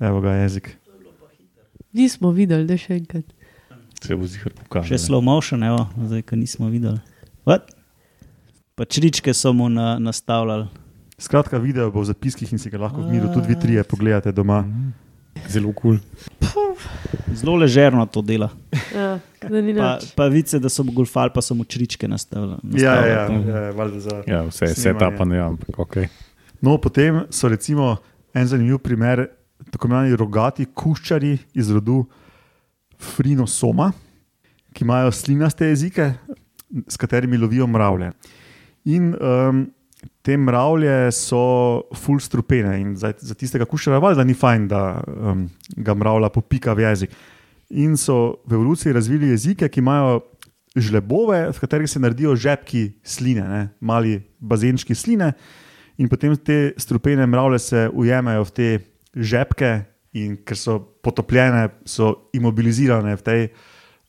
evo 0.00 0.20
ga 0.20 0.30
jezik. 0.40 0.76
Nismo 1.92 2.30
videli, 2.32 2.64
da 2.64 2.78
še 2.80 2.96
enkrat. 2.96 3.26
Se 4.00 4.16
bo 4.16 4.24
zihar 4.24 4.54
pokazal. 4.56 4.88
Še 4.88 5.00
slow 5.02 5.20
motion, 5.20 5.60
evo, 5.66 5.84
zdaj, 6.00 6.22
ko 6.30 6.38
nismo 6.40 6.70
videli. 6.72 6.96
What? 7.44 7.68
Pa 8.78 8.86
čričke 8.88 9.34
so 9.36 9.52
mu 9.52 9.68
na, 9.68 9.98
nastavljali. 10.00 10.70
Skratka, 11.20 11.60
video 11.60 11.90
bo 11.92 12.00
v 12.00 12.08
zapiskih 12.08 12.54
in 12.56 12.62
si 12.62 12.72
ga 12.72 12.80
lahko 12.80 13.04
v 13.04 13.12
miru 13.12 13.28
tudi 13.34 13.52
vi 13.52 13.58
trije 13.60 13.84
pogledate 13.84 14.32
doma. 14.32 14.62
Zelo 15.52 15.74
kul. 15.76 16.00
Cool. 16.40 16.72
Zelo 17.36 17.58
ležerno 17.60 18.06
to 18.08 18.24
dela. 18.24 18.48
Ja, 18.96 19.18
da 19.44 19.60
ni 19.60 19.76
Pa, 19.76 19.98
pa 20.16 20.30
vice, 20.32 20.58
da 20.58 20.72
so 20.72 20.86
golfali, 20.88 21.34
pa 21.34 21.44
so 21.44 21.54
mu 21.54 21.68
čričke 21.68 22.08
nastavljali. 22.08 22.80
Ja, 22.80 22.94
ja, 23.04 23.28
nastavljali. 23.28 23.52
ja, 23.52 23.70
valjda 23.76 24.00
za. 24.00 24.16
Ja, 24.26 24.42
vse 24.48 24.72
je 24.72 24.74
setup, 24.74 25.20
ne, 25.28 25.44
ampak 25.44 25.78
ok. 25.84 26.00
No, 26.60 26.76
potem 26.78 27.24
so 27.30 27.48
recimo 27.48 27.96
en 28.34 28.46
zanimiv 28.46 28.78
primer, 28.78 29.26
tako 29.70 29.88
imenovani 29.88 30.16
rogati 30.16 30.66
kuščari 30.66 31.38
iz 31.54 31.70
rodu 31.72 32.04
Frinosoma, 33.00 33.90
ki 34.76 34.84
imajo 34.84 35.12
slinaste 35.12 35.70
jezike, 35.70 36.12
s 36.86 36.96
katerimi 37.00 37.38
lovijo 37.40 37.66
mravlje. 37.66 38.12
In 38.92 39.14
um, 39.14 39.64
te 40.22 40.36
mravlje 40.36 41.10
so 41.12 41.40
full 41.96 42.20
strupene 42.20 42.76
in 42.80 42.94
za, 42.96 43.12
za 43.18 43.34
tistega 43.34 43.66
kuščara 43.68 43.98
valjda 43.98 44.24
ni 44.24 44.36
fajn, 44.36 44.68
da 44.68 44.82
um, 45.00 45.46
ga 45.76 45.94
mravlja 45.96 46.30
popika 46.34 46.76
v 46.76 46.84
jezik. 46.86 47.16
In 47.70 47.96
so 47.96 48.42
v 48.44 48.58
evoluciji 48.58 48.92
razvili 48.92 49.32
jezike, 49.32 49.68
ki 49.68 49.80
imajo 49.80 50.20
žlebove, 50.76 51.40
v 51.50 51.60
katerih 51.64 51.90
se 51.90 52.00
naredijo 52.02 52.36
žepki 52.36 52.84
sline, 53.02 53.48
ne? 53.48 53.62
mali 53.80 54.20
bazenčki 54.38 54.94
sline. 54.94 55.32
In 56.00 56.08
potem 56.08 56.32
te 56.36 56.72
strupene 56.80 57.26
mravlje 57.28 57.58
se 57.60 57.86
ujemajo 57.92 58.44
v 58.48 58.54
te 58.56 58.68
žepke, 59.14 59.72
in 60.16 60.34
ker 60.46 60.58
so 60.58 60.78
potopljene, 61.04 61.68
so 61.86 62.30
imobilizirane 62.34 63.14
v 63.14 63.22
tej, 63.22 63.42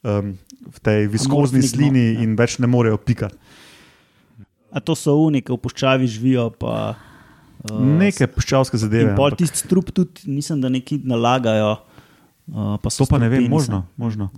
um, 0.07 0.33
v 0.71 0.79
tej 0.81 1.05
viskozni 1.11 1.61
Amorfni 1.61 1.67
slini 1.67 2.05
gnom, 2.07 2.17
ja. 2.17 2.23
in 2.25 2.35
več 2.39 2.57
ne 2.61 2.69
morejo 2.69 2.97
pikati. 2.97 3.37
A 4.71 4.79
to 4.79 4.95
so 4.95 5.17
unike, 5.19 5.51
v 5.51 5.59
puščavi 5.59 6.07
živijo. 6.07 6.47
Pa, 6.57 6.95
uh, 7.67 7.81
Neke 7.99 8.25
puščavske 8.31 8.79
zadeve. 8.79 9.11
Pol 9.17 9.29
ampak 9.29 9.43
tisti 9.43 9.65
strup 9.65 9.91
tudi, 9.93 10.25
mislim, 10.31 10.63
da 10.63 10.71
neki 10.71 11.01
nalagajo. 11.05 11.75
Uh, 12.51 12.77
pa 12.81 12.89
To 12.89 13.05
pa 13.05 13.19
ne 13.21 13.29
vem, 13.29 13.45
strupeni, 13.45 13.51
možno. 13.51 13.83
možno. 13.99 14.31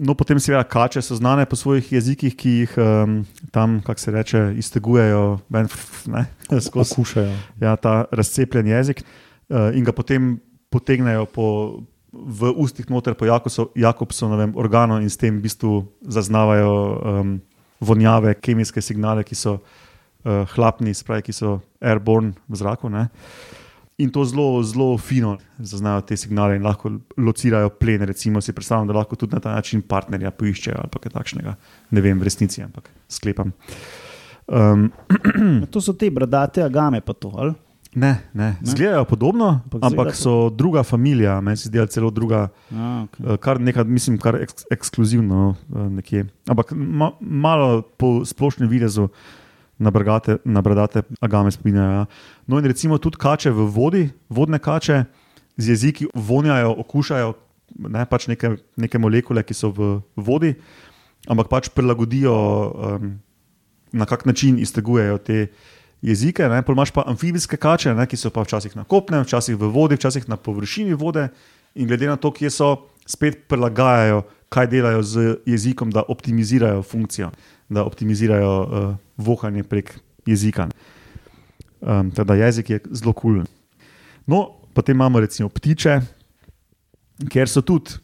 No, 0.00 0.14
potem 0.16 0.38
seveda 0.40 0.62
kače 0.64 1.02
so 1.04 1.18
znane 1.18 1.44
po 1.44 1.58
svojih 1.60 1.92
jezikih, 1.92 2.32
ki 2.32 2.50
jih 2.62 2.76
um, 2.80 3.18
tam, 3.52 3.80
kako 3.84 4.00
se 4.00 4.10
reče, 4.14 4.38
iztegujejo 4.56 5.40
ven, 5.52 5.68
ne, 6.08 6.24
skozi 6.64 6.88
Poskušajo. 6.88 7.34
ja, 7.60 7.76
ta 7.76 8.04
razcepljen 8.10 8.66
jezik 8.72 9.02
uh, 9.04 9.68
in 9.76 9.84
ga 9.84 9.92
potem 9.92 10.38
potegnejo 10.72 11.26
po, 11.28 11.46
v 12.12 12.52
ustih 12.56 12.88
noter 12.90 13.14
po 13.14 13.28
Jakobso- 13.28 13.68
Jakobsovem 13.76 14.56
organu 14.56 15.02
in 15.04 15.10
s 15.10 15.20
tem 15.20 15.36
v 15.36 15.44
bistvu 15.44 15.84
zaznavajo 16.00 16.72
um, 16.72 17.36
vonjave, 17.80 18.34
kemijske 18.40 18.80
signale, 18.80 19.24
ki 19.24 19.36
so 19.36 19.58
uh, 19.60 20.48
hlapni, 20.56 20.94
spravi, 20.94 21.28
ki 21.28 21.32
so 21.36 21.58
airborne 21.80 22.32
v 22.48 22.56
zraku. 22.56 22.88
Ne? 22.88 23.08
In 24.00 24.10
to 24.10 24.24
zelo, 24.24 24.62
zelo 24.64 24.98
fino 24.98 25.34
zaznajo 25.58 26.04
te 26.08 26.16
signale 26.16 26.56
in 26.56 26.64
lahko 26.64 26.92
locirajo 27.20 27.72
plen. 27.76 28.02
Recimo 28.08 28.40
si 28.40 28.54
predstavljam, 28.56 28.88
da 28.88 28.98
lahko 29.00 29.16
tudi 29.16 29.36
na 29.36 29.40
ta 29.44 29.54
način 29.54 29.82
partnerja 29.82 30.30
poiščejo 30.30 30.78
ali 30.80 31.02
kaj 31.02 31.12
takšnega. 31.16 31.56
Ne 31.90 32.04
vem, 32.04 32.20
v 32.20 32.28
resnici, 32.28 32.62
ampak 32.64 32.88
sklepam. 33.08 33.52
Um, 34.48 34.88
To 35.72 35.80
so 35.80 35.92
te 35.92 36.10
bradate 36.10 36.64
agame, 36.64 37.00
pa 37.04 37.12
to. 37.12 37.32
Ali? 37.36 37.54
Ne, 37.94 38.20
ne. 38.34 38.54
Zgledajo 38.62 39.04
podobno, 39.04 39.60
Ampak 39.66 39.84
ampak, 39.90 40.14
so 40.14 40.50
druga 40.50 40.82
familija, 40.82 41.40
meni 41.40 41.56
se 41.56 41.68
zdi 41.68 41.82
celo 41.90 42.10
druga, 42.10 42.48
A, 42.70 43.06
okay. 43.06 43.34
eh, 43.34 43.36
kar 43.36 43.60
nekaj, 43.60 43.84
mislim, 43.84 44.18
kar 44.18 44.38
eks, 44.38 44.64
ekskluzivno 44.70 45.34
no, 45.34 45.54
eh, 45.74 45.88
nekje. 45.90 46.26
Ampak 46.48 46.70
ma, 46.76 47.10
malo 47.20 47.82
po 47.82 48.24
splošnem 48.24 48.70
videzu 48.70 49.08
na 49.80 49.90
brgate, 49.90 50.36
na 50.44 50.60
bradate 50.62 51.02
agame 51.24 51.50
spominjajo. 51.50 51.92
Ja. 52.02 52.06
No, 52.46 52.58
in 52.60 52.68
recimo 52.68 52.98
tudi 53.00 53.16
kače 53.20 53.50
v 53.50 53.66
vodi, 53.72 54.02
vodne 54.28 54.60
kače 54.60 55.04
z 55.56 55.72
jeziki 55.72 56.08
vonjajo, 56.14 56.74
okušajo 56.84 57.32
ne, 57.78 58.04
pač 58.08 58.28
neke, 58.30 58.54
neke 58.80 59.00
molekule, 59.00 59.42
ki 59.46 59.56
so 59.56 59.70
v 59.74 59.90
vodi, 60.16 60.54
ampak 61.30 61.50
pač 61.52 61.70
prilagodijo, 61.74 62.34
um, 62.34 63.12
na 63.92 64.06
kak 64.06 64.26
način 64.26 64.58
iztegujejo 64.58 65.18
te 65.18 65.46
jezike. 66.02 66.48
Ne. 66.48 66.62
Pol 66.66 66.76
imaš 66.76 66.92
pa 66.94 67.04
amfibijske 67.10 67.58
kače, 67.60 67.94
ne, 67.96 68.06
ki 68.06 68.18
so 68.20 68.32
pa 68.34 68.44
včasih 68.44 68.76
na 68.76 68.84
kopnem, 68.88 69.24
včasih 69.24 69.58
v 69.58 69.70
vodi, 69.72 69.98
včasih 70.00 70.28
na 70.30 70.36
površini 70.36 70.98
vode, 70.98 71.28
in 71.74 71.88
glede 71.88 72.08
na 72.10 72.18
to, 72.20 72.32
kje 72.34 72.50
so, 72.52 72.70
spet 73.06 73.46
prilagajajo, 73.50 74.22
kaj 74.50 74.66
delajo 74.66 75.02
z 75.02 75.36
jezikom, 75.46 75.92
da 75.94 76.02
optimizirajo 76.08 76.82
funkcijo, 76.82 77.30
da 77.68 77.84
optimizirajo 77.86 78.54
uh, 78.62 78.94
vohanje 79.16 79.62
prek 79.62 79.94
jezika. 80.26 80.68
Um, 81.80 82.10
teda 82.10 82.34
jezik 82.34 82.70
je 82.70 82.80
zelo 82.90 83.12
kul. 83.12 83.40
Cool. 83.40 83.44
No, 84.26 84.48
potem 84.74 84.96
imamo 84.96 85.20
recimo 85.20 85.48
ptiče, 85.48 86.00
ker 87.30 87.48
so 87.48 87.62
tudi 87.62 87.94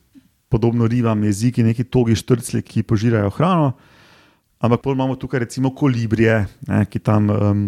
podobno 0.49 0.87
rivam 0.87 1.25
jeziki, 1.25 1.63
neki 1.67 1.85
togi 1.85 2.15
štrcli, 2.17 2.63
ki 2.63 2.87
požirajo 2.87 3.31
hrano. 3.35 3.73
Ampak 4.63 4.81
pol 4.83 4.95
imamo 4.95 5.17
tukaj 5.19 5.45
recimo 5.45 5.75
kolibrije, 5.75 6.47
ne, 6.69 6.85
ki 6.87 7.03
tam 7.03 7.29
um, 7.31 7.67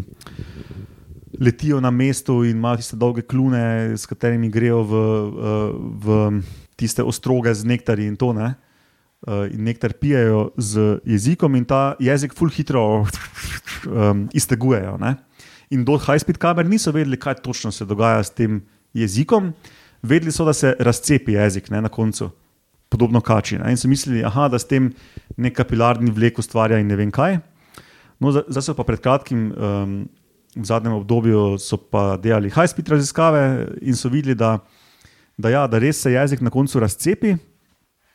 letijo 1.40 1.80
na 1.80 1.90
mestu 1.90 2.44
in 2.46 2.56
imajo 2.56 2.80
tiste 2.80 2.96
dolge 2.96 3.26
klune, 3.26 3.92
s 3.98 4.06
katerimi 4.06 4.48
grejo 4.48 4.80
v, 4.86 4.94
uh, 4.94 5.74
v 5.98 6.30
tiste 6.78 7.02
ostroge 7.02 7.52
z 7.54 7.66
nektarji 7.66 8.06
in 8.06 8.16
to. 8.16 8.32
Ne. 8.32 8.54
Uh, 9.26 9.48
in 9.50 9.64
nektar 9.66 9.96
pijejo 9.98 10.52
z 10.62 11.00
jezikom, 11.02 11.56
in 11.58 11.64
ta 11.66 11.96
jezik 11.98 12.36
ful 12.38 12.52
hitro 12.54 13.02
um, 13.02 14.28
iztegujejo. 14.30 14.92
Ne. 15.02 15.16
In 15.74 15.82
do 15.84 15.96
high-speed 15.98 16.38
kamer 16.38 16.68
niso 16.70 16.92
vedeli, 16.94 17.18
kaj 17.18 17.40
točno 17.42 17.72
se 17.74 17.84
dogaja 17.84 18.22
s 18.22 18.30
tem 18.30 18.60
jezikom, 18.94 19.50
vedeli 20.06 20.30
so, 20.32 20.46
da 20.46 20.54
se 20.54 20.70
razcepi 20.78 21.34
jezik 21.34 21.66
ne, 21.74 21.80
na 21.82 21.90
koncu, 21.90 22.30
podobno 22.88 23.18
kači. 23.20 23.58
Ne. 23.58 23.72
In 23.74 23.80
so 23.80 23.90
mislili, 23.90 24.22
aha, 24.24 24.46
da 24.54 24.58
s 24.58 24.70
tem 24.70 24.92
nek 25.34 25.58
kapilarni 25.58 26.14
vlek 26.14 26.38
ustvarja 26.38 26.78
in 26.78 26.86
ne 26.86 26.96
vem 27.02 27.10
kaj. 27.10 27.40
No, 28.22 28.30
zdaj 28.30 28.68
so 28.70 28.78
pa 28.78 28.86
pred 28.86 29.02
kratkim, 29.02 29.50
um, 29.50 29.98
v 30.54 30.64
zadnjem 30.64 30.94
obdobju, 30.94 31.58
so 31.58 31.74
pa 31.74 32.12
delali 32.22 32.54
high-speed 32.54 32.94
raziskave 32.94 33.42
in 33.82 33.98
so 33.98 34.14
videli, 34.14 34.38
da, 34.38 34.60
da, 35.34 35.50
ja, 35.50 35.66
da 35.66 35.82
res 35.82 36.06
se 36.06 36.14
jezik 36.14 36.40
na 36.40 36.54
koncu 36.54 36.86
razcepi, 36.86 37.34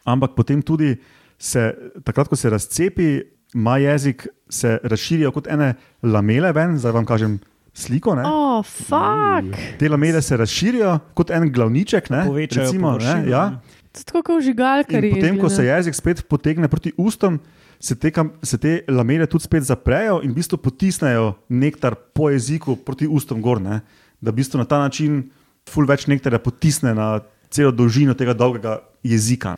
ampak 0.05 0.36
potem 0.36 0.62
tudi 0.62 0.95
se, 1.38 1.74
takrat, 2.03 2.27
ko 2.27 2.36
se 2.36 2.50
razcepi, 2.50 3.10
ima 3.53 3.77
jezik 3.77 4.27
se 4.50 4.79
razširijo 4.83 5.31
kot 5.31 5.48
ene 5.48 5.74
lamele, 6.03 6.51
ven, 6.53 6.77
zdaj 6.77 6.91
vam 6.91 7.05
kažem 7.05 7.39
sliko. 7.74 8.15
Ne? 8.15 8.24
Oh, 8.25 8.65
fuck. 8.65 9.57
Te 9.79 9.89
lamele 9.89 10.22
se 10.22 10.38
razširijo 10.38 11.00
kot 11.13 11.31
en 11.33 11.50
glavniček, 11.53 12.10
ne? 12.10 12.25
Povečajo 12.27 12.65
recimo, 12.65 12.91
površino, 12.91 13.25
ne? 13.25 13.31
Ja. 13.31 13.50
ne. 13.50 13.79
To 13.93 14.00
je 14.00 14.05
Tako 14.10 14.24
kot 14.25 14.41
žigalkari. 14.41 15.10
In 15.10 15.15
potem, 15.19 15.36
ko 15.41 15.50
se 15.53 15.65
jezik 15.65 15.95
spet 15.95 16.24
potegne 16.29 16.67
proti 16.67 16.93
ustom, 16.98 17.38
se 17.83 17.95
te, 18.00 18.10
kam, 18.12 18.31
se 18.41 18.57
te 18.57 18.79
lamele 18.89 19.27
tudi 19.29 19.45
spet 19.45 19.67
zaprejo 19.67 20.22
in 20.24 20.31
v 20.31 20.39
bistvu 20.39 20.57
potisnejo 20.57 21.33
nektar 21.50 21.95
po 22.15 22.31
jeziku 22.31 22.77
proti 22.79 23.05
ustom 23.05 23.41
gor. 23.43 23.62
Ne? 23.62 23.81
Da 24.22 24.31
v 24.31 24.39
bistvu 24.39 24.62
na 24.62 24.65
ta 24.65 24.79
način 24.81 25.27
ful 25.69 25.86
več 25.86 26.07
nektarja 26.10 26.39
potisne 26.41 26.95
na 26.98 27.19
celo 27.53 27.74
dolžino 27.75 28.15
tega 28.17 28.33
dolgega 28.33 28.79
jezika. 29.05 29.57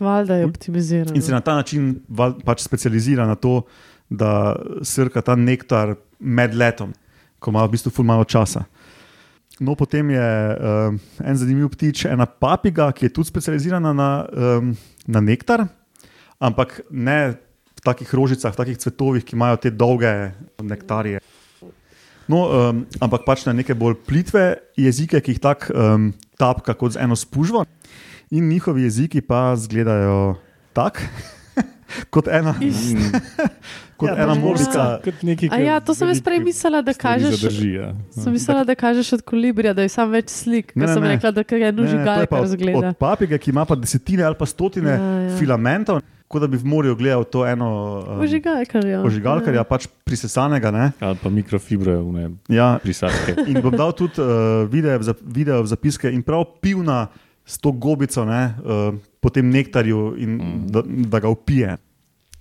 Valjda 0.00 0.36
je 0.36 0.46
optimiziran. 0.46 1.16
In 1.16 1.22
se 1.22 1.32
na 1.32 1.40
ta 1.40 1.54
način 1.54 1.94
val, 2.08 2.34
pač 2.44 2.62
specializira 2.62 3.26
na 3.26 3.34
to, 3.34 3.62
da 4.10 4.56
srka 4.82 5.22
ta 5.22 5.36
nektar 5.38 5.94
med 6.18 6.54
letom, 6.54 6.92
ko 7.38 7.50
ima 7.54 7.64
v 7.64 7.76
bistvu 7.76 7.92
ful 7.94 8.04
malo 8.04 8.24
časa. 8.24 8.64
No, 9.60 9.74
potem 9.76 10.10
je 10.10 10.28
um, 10.56 10.96
en 11.20 11.36
zanimiv 11.36 11.68
ptič, 11.74 12.06
ena 12.08 12.24
papiga, 12.26 12.88
ki 12.96 13.06
je 13.06 13.12
tudi 13.12 13.28
specializirana 13.28 13.92
na, 13.92 14.10
um, 14.32 14.72
na 15.06 15.20
nektar, 15.20 15.66
ampak 16.40 16.80
ne 16.90 17.36
v 17.76 17.84
takih 17.84 18.08
rožicah, 18.16 18.54
v 18.56 18.60
takih 18.60 18.80
cvetovih, 18.80 19.24
ki 19.24 19.36
imajo 19.36 19.60
te 19.60 19.72
dolge 19.72 20.32
nektarje. 20.64 21.20
No, 22.30 22.46
um, 22.46 22.82
ampak 23.04 23.26
pač 23.28 23.44
na 23.44 23.52
neke 23.56 23.76
bolj 23.76 23.98
plitve 24.06 24.54
jezike, 24.80 25.20
ki 25.20 25.36
jih 25.36 25.42
tako 25.44 25.76
um, 25.76 26.10
tapka 26.40 26.72
kot 26.72 26.96
z 26.96 27.04
eno 27.04 27.18
spužvo, 27.18 27.66
in 28.30 28.48
njihovi 28.48 28.82
jeziki 28.82 29.20
pa 29.20 29.54
izgledajo 29.56 30.34
tako, 30.72 31.00
kot 32.14 32.28
ena, 32.28 32.54
kot 33.96 34.08
Ja, 34.08 34.14
ja, 34.14 34.22
ena 34.22 34.34
pač 34.34 34.40
morska. 34.40 34.84
Kot 35.04 35.22
neki, 35.22 35.48
A 35.50 35.58
ja, 35.58 35.80
to 35.80 35.92
sem 35.92 36.08
jaz 36.08 36.20
prej 36.22 36.38
mislila, 36.40 36.80
da 36.80 36.94
kažeš. 36.94 37.34
Zadrži, 37.36 37.72
ja. 37.74 37.88
Sem 38.10 38.32
mislila, 38.32 38.62
da 38.64 38.74
kažeš 38.74 39.12
od 39.12 39.22
kolibrija, 39.22 39.74
da 39.74 39.82
je 39.82 39.90
samo 39.90 40.14
več 40.14 40.30
slik. 40.32 40.72
Ne, 40.72 40.78
Ker 40.78 40.86
ne, 40.86 40.94
sem 40.94 41.02
ne. 41.02 41.10
rekla, 41.10 41.32
da 41.32 41.42
je 41.42 41.66
eno 41.66 41.82
pa 41.82 41.90
žigalkar 41.90 42.46
od, 42.74 42.88
papige, 42.96 43.38
ki 43.38 43.50
ima 43.50 43.64
pa 43.64 43.76
desetine 43.76 44.24
ali 44.24 44.38
pa 44.38 44.46
stotine 44.46 44.90
Ja, 44.90 45.10
ja. 45.20 45.36
filamentov, 45.36 46.00
kot 46.28 46.40
da 46.40 46.46
bi 46.46 46.56
v 46.56 46.64
morju 46.64 46.94
gledal 46.96 47.24
to 47.26 47.42
eno 47.44 47.68
um, 48.00 48.20
Ožigalkarja. 48.22 49.02
ožigalkarja, 49.02 49.64
pač 49.64 49.88
prisesanega. 50.06 50.70
Ne? 50.70 50.92
Ali 51.00 51.18
pa 51.18 51.28
mikrofibre, 51.28 51.98
ne, 52.14 52.30
Ja, 52.48 52.78
prisadke. 52.78 53.34
in 53.44 53.58
bom 53.60 53.74
dal 53.74 53.92
tudi 53.92 54.16
uh, 54.16 54.64
video, 54.64 54.96
video 55.20 55.60
v 55.60 55.66
zapiske 55.66 56.08
in 56.08 56.22
prav 56.22 56.46
pivna 56.62 57.08
s 57.50 57.58
to 57.58 57.72
gobico 57.72 58.24
ne, 58.24 58.54
uh, 58.62 58.94
po 59.20 59.30
tem 59.34 59.50
nektarju, 59.50 60.14
in, 60.22 60.36
mm. 60.36 60.66
da, 60.70 60.82
da 60.86 61.20
ga 61.20 61.28
upije. 61.28 61.76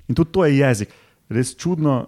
In 0.08 0.16
tudi 0.16 0.32
to 0.32 0.46
je 0.46 0.58
jezik, 0.58 0.94
res 1.30 1.56
čudno. 1.58 2.06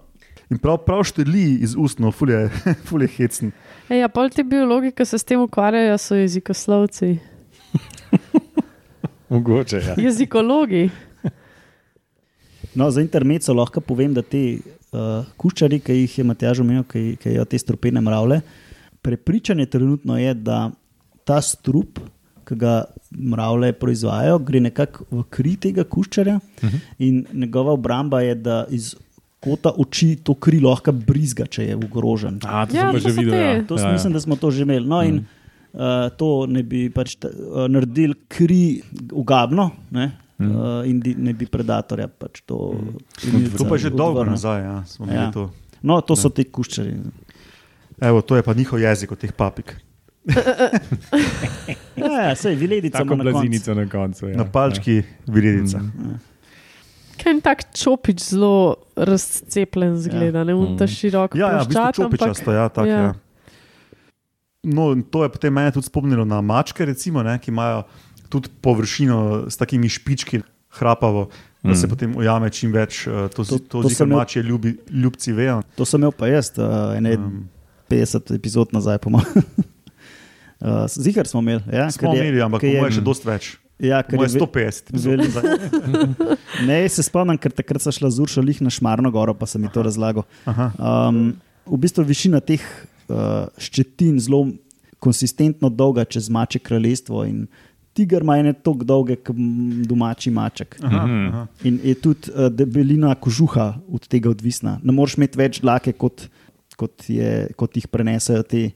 In 0.51 0.59
prav, 0.59 0.81
prav 0.85 1.05
šteli 1.07 1.63
iz 1.63 1.73
ust, 1.79 1.99
no, 2.03 2.11
fulje, 2.11 2.49
fulje 2.89 3.07
hecen. 3.15 3.53
E, 3.89 4.01
ja, 4.01 4.09
pol 4.11 4.29
ti 4.29 4.43
biologi, 4.43 4.91
ki 4.91 5.05
se 5.07 5.17
s 5.17 5.25
tem 5.27 5.41
ukvarjajo, 5.41 5.97
so 5.97 6.19
jezikoslovci. 6.19 7.15
Mogoče, 9.31 9.79
ja. 9.79 9.95
Jezikologi. 9.97 10.89
No, 12.75 12.91
za 12.91 13.01
intermezzo 13.01 13.55
lahko 13.55 13.81
povem, 13.81 14.13
da 14.13 14.21
te 14.21 14.43
uh, 14.59 15.23
kuščari, 15.39 15.79
ki 15.83 15.95
jih 16.03 16.19
je 16.19 16.27
Matjaž 16.27 16.61
omenil, 16.63 16.83
ki, 16.87 17.15
ki 17.19 17.37
jo 17.39 17.47
te 17.47 17.59
strupene 17.59 18.03
mravlje, 18.03 18.41
prepričanje 19.01 19.65
trenutno 19.71 20.19
je, 20.19 20.33
da 20.35 20.65
ta 21.27 21.39
strup, 21.41 21.99
ki 22.51 22.57
ga 22.59 22.83
mravlje 23.11 23.73
proizvajajo, 23.79 24.39
gre 24.43 24.59
nekako 24.59 25.05
v 25.11 25.23
kri 25.31 25.55
tega 25.55 25.83
kuščarja 25.87 26.35
uh 26.35 26.63
-huh. 26.69 26.79
in 26.99 27.25
njegova 27.33 27.71
obramba 27.71 28.21
je, 28.21 28.35
da 28.35 28.65
iz 28.69 28.95
kota 29.39 29.71
oči 29.77 30.15
to 30.23 30.33
kri 30.33 30.59
lahko 30.59 30.91
brizga, 30.91 31.45
če 31.49 31.65
je 31.65 31.75
ogrožen. 31.75 32.39
A, 32.43 32.65
to 32.65 32.77
Ja, 32.77 32.91
to 32.91 32.99
že 32.99 33.13
videl. 33.17 33.33
Ja. 33.33 33.63
To 33.65 33.75
ja, 33.75 33.81
ja, 33.81 33.87
ja. 33.87 33.93
mislim, 33.93 34.13
da 34.13 34.19
smo 34.19 34.35
to 34.35 34.51
že 34.51 34.61
imeli. 34.67 34.85
No, 34.87 35.01
in, 35.03 35.23
uh, 35.73 36.09
to 36.17 36.45
ne 36.47 36.63
bi 36.63 36.89
pač 36.89 37.15
ta, 37.15 37.31
uh, 37.31 37.65
naredili 37.71 38.13
kri 38.27 38.81
ugabno. 39.11 39.71
Ne? 39.89 40.11
Mm. 40.37 40.55
Uh, 40.55 40.89
in 40.89 40.99
di, 40.99 41.15
ne 41.17 41.33
bi 41.33 41.45
predatorja 41.45 42.07
pač 42.07 42.41
to. 42.45 42.73
Mm. 43.25 43.57
To 43.57 43.65
pa 43.69 43.75
je 43.75 43.89
že 43.89 43.89
dolgo 43.89 44.25
nazaj, 44.25 44.61
ja, 44.61 44.83
smo 44.85 45.09
Ja. 45.09 45.31
to. 45.31 45.49
No, 45.81 46.01
to 46.01 46.15
so 46.15 46.29
ti 46.29 46.43
kuščari. 46.43 46.97
Evo, 48.01 48.21
to 48.21 48.35
je 48.35 48.43
pa 48.43 48.53
njihov 48.53 48.79
jezik 48.79 49.11
od 49.11 49.17
teh 49.17 49.33
papik. 49.33 49.77
Ja, 51.97 52.35
sej, 52.35 52.55
viledica 52.55 52.97
Tako 52.97 53.13
ima 53.13 53.15
na 53.15 53.23
koncu. 53.23 53.33
blazinico 53.33 53.73
na 53.73 53.85
koncu. 53.87 54.27
Ja. 54.27 54.37
Na 54.37 54.45
palčki 54.45 55.01
viredica. 55.27 55.77
Mm. 55.79 56.19
Kaj 57.17 57.33
je 57.33 57.41
tak 57.41 57.63
čopič 57.73 58.23
zelo 58.23 58.75
razcepljen, 58.95 59.97
zgleda, 59.97 60.43
ne 60.43 60.53
Mm. 60.53 60.59
un 60.59 60.77
ta 60.77 60.87
širok. 60.87 61.35
Ja, 61.35 61.51
ja, 61.51 61.61
v 61.61 61.67
bistvu 61.67 61.91
čopičasto, 61.93 62.51
ja, 62.51 62.69
tak, 62.69 62.87
ja. 62.87 62.97
ja. 62.97 63.13
No, 64.63 64.95
to 65.03 65.23
je 65.23 65.29
potem 65.29 65.49
mene 65.51 65.71
tudi 65.71 65.85
spomnilo 65.85 66.25
na 66.25 66.37
mačke, 66.39 66.85
recimo, 66.85 67.23
ne, 67.23 67.39
ki 67.39 67.51
imajo 67.51 67.83
tudi 68.29 68.49
površino 68.61 69.45
s 69.49 69.57
takimi 69.57 69.89
špički, 69.89 70.41
hrapavo, 70.71 71.29
da 71.59 71.75
se 71.75 71.85
Mm. 71.85 71.89
potem 71.89 72.15
ujame 72.15 72.49
čim 72.49 72.71
več. 72.71 73.07
eh, 73.07 73.11
To, 73.27 73.43
To- 73.43 73.59
to, 73.59 73.81
to, 73.81 73.89
imel- 73.89 74.15
mačje 74.15 74.43
ljubi, 74.43 74.77
ljubci 74.87 75.33
vejo. 75.33 75.61
To 75.75 75.85
sem 75.85 75.99
imel 75.99 76.11
pa 76.11 76.27
jaz, 76.27 76.51
uh, 76.51 76.63
ene 76.95 77.15
Um, 77.15 77.49
50 77.89 78.31
epizod 78.31 78.69
nazaj, 78.71 78.97
po 78.97 79.09
mojem. 79.09 79.25
Uh, 80.61 80.85
Zihar 80.87 81.25
smo 81.25 81.39
imeli. 81.39 81.61
Ja, 81.67 81.89
smo 81.89 82.13
je- 82.13 82.21
imeli, 82.21 82.41
ampak 82.41 82.63
je- 82.63 82.77
mojem 82.77 82.93
še 82.93 83.01
dosti 83.01 83.27
več. 83.27 83.57
Ja, 83.79 84.03
ker 84.03 84.13
je 84.13 84.17
mojem 84.19 84.31
ve- 84.31 84.39
150 84.39 84.89
epizod 84.89 85.11
Veli- 85.11 85.25
nazaj. 85.25 86.35
Ne, 86.61 86.87
se 86.87 87.01
spomnim, 87.01 87.35
ker 87.35 87.51
takrat 87.51 87.81
sem 87.81 87.91
šla 87.91 88.09
z 88.09 88.19
Uršo 88.19 88.41
lih 88.41 88.61
na 88.61 88.69
Šmarno 88.69 89.09
goro, 89.09 89.33
pa 89.33 89.45
sem 89.45 89.57
mi 89.57 89.67
to 89.67 89.81
razlagal. 89.81 90.23
Um, 90.45 91.33
v 91.65 91.77
bistvu 91.77 92.03
višina 92.03 92.39
teh 92.39 92.61
uh, 93.07 93.49
ščetin 93.57 94.19
zelo 94.19 94.51
konsistentno 94.99 95.67
dolga 95.67 96.05
čez 96.05 96.29
mače 96.29 96.59
kraljestvo. 96.59 97.25
in 97.25 97.47
Tiger 97.91 98.21
ima 98.21 98.37
ene 98.37 98.53
tako 98.53 98.85
dolge, 98.85 99.15
kot 99.17 99.35
domači 99.83 100.29
maček. 100.29 100.77
Aha, 100.79 101.01
Mhm. 101.01 101.27
aha. 101.27 101.47
In 101.63 101.79
je 101.83 101.95
tudi 101.95 102.29
uh, 102.29 102.47
debelina 102.47 103.15
kožuha 103.15 103.81
od 103.89 104.07
tega 104.07 104.29
odvisna. 104.29 104.79
Ne 104.83 104.93
moreš 104.93 105.17
imeti 105.17 105.37
več 105.37 105.59
dlake, 105.59 105.91
kot, 105.93 106.29
kot, 106.77 107.09
je, 107.09 107.49
kot 107.53 107.75
jih 107.75 107.87
prenesajo 107.87 108.43
te 108.43 108.71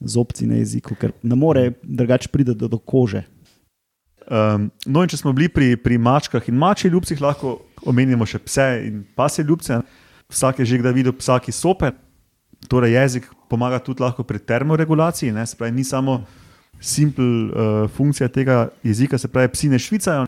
zobci 0.00 0.46
na 0.46 0.60
jeziku, 0.60 0.94
ker 0.94 1.12
ne 1.22 1.34
more 1.34 1.70
drugače 1.82 2.28
priti 2.32 2.54
do, 2.54 2.68
do 2.68 2.78
kože. 2.78 3.24
Um, 4.26 4.70
no, 4.86 5.04
in 5.04 5.10
če 5.10 5.20
smo 5.20 5.32
bili 5.32 5.46
pri, 5.48 5.76
pri 5.78 5.98
mačkah 6.02 6.48
in 6.50 6.58
mačjih 6.58 6.90
ljubcih, 6.92 7.20
lahko 7.22 7.60
omenimo 7.86 8.26
še 8.26 8.40
pse 8.42 8.66
in 8.88 9.04
pasje 9.14 9.44
ljubce. 9.46 9.78
Vsak 10.32 10.58
je 10.58 10.66
že 10.66 10.80
kdaj 10.82 10.94
videl 10.96 11.14
psa, 11.14 11.38
ki 11.38 11.54
sope. 11.54 11.92
Torej, 12.66 12.96
jezik 12.96 13.28
pomaga 13.48 13.78
tudi 13.78 14.02
lahko 14.02 14.24
pri 14.26 14.40
termoregulaciji, 14.42 15.30
ne? 15.30 15.46
se 15.46 15.54
pravi, 15.54 15.76
ni 15.76 15.84
samo 15.86 16.24
simpel 16.82 17.24
uh, 17.24 17.90
funkcija 17.94 18.28
tega 18.28 18.68
jezika, 18.82 19.18
se 19.18 19.28
pravi, 19.28 19.52
psi 19.54 19.70
ne 19.70 19.78
švicajo. 19.78 20.26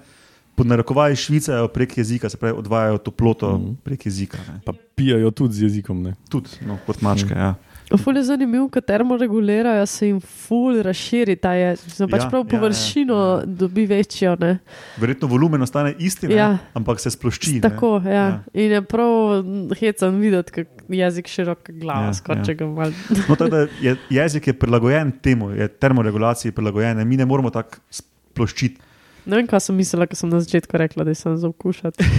Pod 0.59 0.67
narekovaji 0.67 1.17
švicajo 1.17 1.69
prek 1.71 1.97
jezika, 1.99 2.29
se 2.31 2.39
pravi, 2.39 2.55
odvajajo 2.59 2.99
toploto 2.99 3.51
mm 3.59 3.65
-hmm. 3.65 3.75
prek 3.85 4.07
jezika. 4.07 4.39
Ne. 4.49 4.61
Pa 4.65 4.73
pijajo 4.95 5.31
tudi 5.31 5.55
z 5.55 5.63
jezikom. 5.63 6.03
Ne? 6.03 6.15
Tudi 6.31 6.51
no, 6.67 6.79
kot 6.87 7.03
mačke. 7.03 7.35
Mm. 7.35 7.39
Ja. 7.39 7.55
Ful 7.97 8.17
je 8.17 8.23
zanimivo, 8.23 8.67
ker 8.69 8.83
termoregulirajo, 8.83 9.87
se 9.87 10.07
jim 10.07 10.19
ful 10.21 10.83
razširi 10.83 11.37
ta 11.37 11.55
jezik. 11.55 11.95
Pač 12.11 12.21
Ja, 12.21 12.29
prav 12.29 12.43
ja, 12.43 12.49
površino 12.51 13.15
ja, 13.17 13.39
ja. 13.39 13.47
dobi 13.47 13.87
večjo. 13.87 14.35
Ne? 14.37 14.59
Verjetno 14.97 15.29
volumen 15.29 15.63
ostane 15.63 15.95
isti, 15.99 16.29
ne, 16.29 16.35
Ja. 16.35 16.49
ampak 16.75 17.01
se 17.01 17.11
splošči. 17.11 17.55
ne. 17.55 17.61
Tako, 17.61 18.03
ja. 18.05 18.13
Ja. 18.13 18.27
In 18.53 18.73
je 18.73 18.83
prav 18.83 19.45
hecen 19.75 20.21
videti, 20.21 20.53
kako 20.53 20.69
jezik 20.91 21.29
široka 21.29 21.73
glava, 21.73 22.07
Ja, 22.07 22.15
skoraj 22.15 22.45
ja. 22.47 22.55
ga 22.55 22.67
mal. 22.67 22.93
No, 23.25 23.37
tako 23.37 23.49
da 23.49 23.59
je, 23.81 23.97
jezik 24.11 24.47
je 24.47 24.53
prilagojen 24.53 25.13
temu, 25.13 25.51
je 25.51 25.69
termoregulaciji 25.69 26.53
prilagojen, 26.53 26.97
ne. 26.97 27.05
mi 27.05 27.17
ne 27.17 27.25
moramo 27.25 27.51
tako 27.51 27.81
sploščiti. 27.91 28.81
Ne 29.25 29.37
vem, 29.37 29.47
kaj 29.47 29.61
sem 29.61 29.77
mislila, 29.77 30.07
ko 30.07 30.17
sem 30.17 30.29
na 30.29 30.41
začetku 30.41 30.77
rekla, 30.77 31.05
da 31.05 31.15
sem 31.15 31.37
za 31.37 31.49
okušati. 31.49 32.05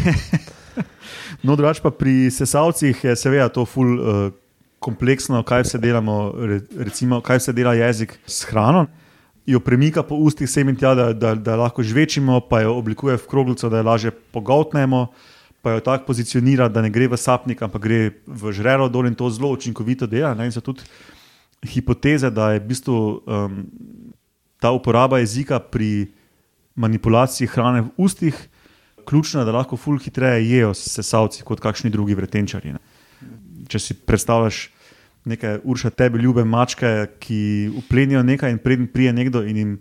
No, 1.43 1.55
drugače 1.55 1.81
pa 1.81 1.89
pri 1.91 2.29
sesalcih 2.31 3.03
je 3.03 3.15
seveda 3.15 3.49
to 3.49 3.65
ful 3.65 3.87
uh, 3.93 4.31
kompleksno, 4.79 5.43
kaj 5.43 5.65
vse 5.67 5.79
delamo, 5.79 6.33
re, 6.35 6.59
recimo, 6.77 7.21
kaj 7.21 7.41
vse 7.41 7.53
dela 7.53 7.73
jezik 7.77 8.17
s 8.25 8.47
hrano. 8.49 8.87
Jo 9.49 9.59
premika 9.59 10.03
po 10.03 10.15
ustih 10.15 10.49
sem 10.49 10.69
in 10.69 10.77
tja, 10.77 10.93
da, 10.95 11.09
da, 11.13 11.33
da 11.35 11.55
lahko 11.57 11.83
žvečimo, 11.83 12.41
pa 12.49 12.61
jo 12.61 12.75
oblikuje 12.77 13.17
v 13.17 13.27
kroglico, 13.27 13.69
da 13.69 13.81
jo 13.81 13.87
lažje 13.87 14.11
pogoltnemo, 14.33 15.07
pa 15.61 15.73
jo 15.75 15.83
tako 15.83 16.05
pozicionira, 16.11 16.69
da 16.69 16.83
ne 16.85 16.91
gre 16.93 17.07
v 17.09 17.17
sapnik, 17.17 17.61
ampak 17.61 17.81
gre 17.81 18.01
v 18.27 18.53
žrelo 18.55 18.89
dol 18.89 19.09
in 19.09 19.17
to 19.17 19.29
zelo 19.33 19.51
učinkovito 19.55 20.07
dela. 20.07 20.35
Ne? 20.37 20.47
In 20.47 20.53
so 20.55 20.61
tudi 20.61 20.85
hipoteze, 21.65 22.29
da 22.31 22.53
je 22.53 22.61
v 22.61 22.69
bistvu 22.69 22.95
um, 22.95 23.65
ta 24.61 24.71
uporaba 24.71 25.19
jezika 25.19 25.59
pri 25.59 26.11
manipulaciji 26.79 27.49
hrane 27.51 27.81
v 27.81 27.91
ustih 27.97 28.37
ključna, 29.09 29.43
da 29.43 29.51
lahko 29.51 29.77
ful 29.77 29.97
hitreje 29.99 30.45
jejo 30.45 30.73
sesalci 30.77 31.43
kot 31.43 31.59
kakšni 31.59 31.89
drugi 31.89 32.15
vretenčari. 32.15 32.75
Ne. 32.77 32.79
Če 33.69 33.79
si 33.79 33.93
predstavljaš 33.95 34.67
neke 35.25 35.59
urša 35.63 35.89
tebi 35.91 36.19
ljube 36.19 36.43
mačke, 36.43 36.89
ki 37.19 37.39
uplenijo 37.77 38.23
nekaj 38.23 38.51
in 38.51 38.57
preden 38.57 38.87
prije 38.87 39.13
nekdo 39.13 39.43
in 39.43 39.57
jim 39.57 39.75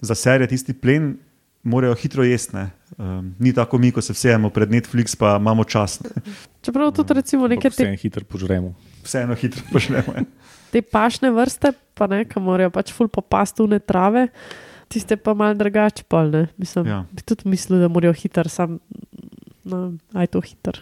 zaserje 0.00 0.48
tisti 0.48 0.74
plen, 0.74 1.14
morajo 1.62 1.94
hitro 1.94 2.24
jesti. 2.24 2.56
ne. 2.56 2.70
Um, 2.98 3.34
ni 3.38 3.52
tako 3.52 3.78
mi, 3.78 3.90
ko 3.90 4.02
se 4.02 4.12
vsejemo 4.12 4.50
pred 4.50 4.70
Netflix, 4.70 5.16
pa 5.16 5.36
imamo 5.40 5.64
čas. 5.64 6.00
Ne. 6.02 6.10
Čeprav 6.62 6.92
tudi 6.92 7.14
recimo 7.14 7.48
neke 7.48 7.70
Vse 7.70 7.82
te, 7.82 7.88
en 7.88 7.96
hitro 7.96 8.24
požremo. 8.24 8.74
Vseeno 9.02 9.34
hitro 9.34 9.62
počnemo. 9.72 10.12
ja. 10.16 10.24
te 10.70 10.82
pašne 10.82 11.30
vrste, 11.30 11.72
pa 11.94 12.06
ne, 12.06 12.24
ki 12.24 12.40
morajo 12.40 12.70
pač 12.70 12.92
ful 12.92 13.08
popasti 13.08 13.62
v 13.62 13.76
ne 13.76 13.78
trave, 13.78 14.28
tiste 14.90 15.16
pa 15.16 15.34
mal 15.34 15.54
drugače 15.54 16.04
pol, 16.08 16.30
ne. 16.30 16.42
Mislim, 16.58 16.86
Ja. 16.86 17.04
bi 17.12 17.22
tudi 17.22 17.48
mislil, 17.48 17.78
da 17.80 17.88
morajo 17.88 18.12
hiter, 18.12 18.48
sam, 18.50 18.78
no, 19.64 19.96
aj 20.12 20.26
to 20.32 20.40
hiter. 20.44 20.78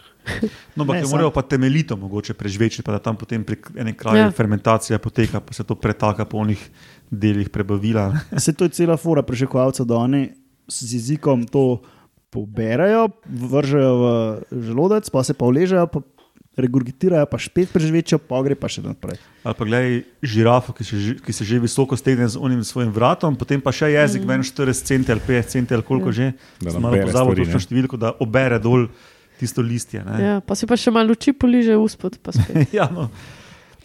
No, 0.75 0.83
ampak 0.83 1.07
morajo 1.11 1.31
pa 1.35 1.41
temeljito 1.41 1.97
mogoče 1.99 2.33
prežvečiti, 2.33 2.83
pa 2.83 2.95
da 2.95 2.99
tam 3.03 3.17
potem 3.19 3.43
prek 3.43 3.71
ene 3.75 3.95
kraje 3.97 4.21
ja. 4.21 4.29
Ja. 4.29 4.31
fermentacija 4.31 4.99
poteka, 4.99 5.39
pa 5.43 5.53
se 5.53 5.63
to 5.63 5.75
pretaka 5.75 6.25
po 6.25 6.37
onih 6.43 6.61
delih 7.11 7.49
prebavila. 7.49 8.11
Se 8.43 8.53
to 8.53 8.65
je 8.65 8.69
cela 8.69 8.97
fora 8.97 9.21
prešekovalcev, 9.23 9.85
da 9.85 9.95
oni 9.95 10.29
z 10.67 10.93
jezikom 10.93 11.43
to 11.47 11.81
poberajo, 12.33 13.09
vržejo 13.29 13.93
v 13.99 14.61
želodec, 14.65 15.09
pa 15.09 15.21
se 15.23 15.35
pa 15.37 15.45
uležejo, 15.45 15.85
pa 15.87 16.01
regurgitirajo, 16.57 17.25
pa 17.25 17.39
spet 17.41 17.71
preživečijo, 17.73 18.19
pa 18.21 18.41
gre 18.45 18.55
pa 18.59 18.69
še 18.69 18.83
naprej. 18.85 19.17
Ali 19.41 19.57
pa 19.57 19.65
gledaj 19.65 19.95
žirafo, 20.21 20.75
ki 20.77 20.85
se, 20.85 20.99
ki 21.25 21.33
se 21.33 21.47
že 21.49 21.57
visoko 21.63 21.97
stegne 21.97 22.27
z 22.29 22.37
onim 22.37 22.61
svojim 22.63 22.93
vratom, 22.93 23.35
potem 23.35 23.61
pa 23.61 23.73
še 23.73 23.89
jezik, 23.93 24.21
mm. 24.21 24.29
ven 24.29 24.45
40 24.45 24.89
centi 24.91 25.13
ali 25.13 25.23
50 25.25 25.55
centi 25.57 25.73
ali 25.73 25.85
koliko 25.85 26.13
že, 26.13 26.33
Da 26.61 26.77
malo 26.77 27.01
stvari, 27.09 27.41
točno 27.41 27.61
številko, 27.63 27.97
da 27.97 28.13
obere 28.21 28.61
dol 28.61 28.87
tisto 29.41 29.65
listje. 29.65 30.03
ne. 30.05 30.17
Ja, 30.21 30.35
pa 30.45 30.55
si 30.55 30.69
pa 30.69 30.77
še 30.77 30.93
malo 30.93 31.11
luči 31.11 31.33
poliže 31.33 31.77
uspod, 31.77 32.21
pa 32.21 32.31
spet. 32.31 32.69
ja, 32.77 32.85
no. 32.93 33.09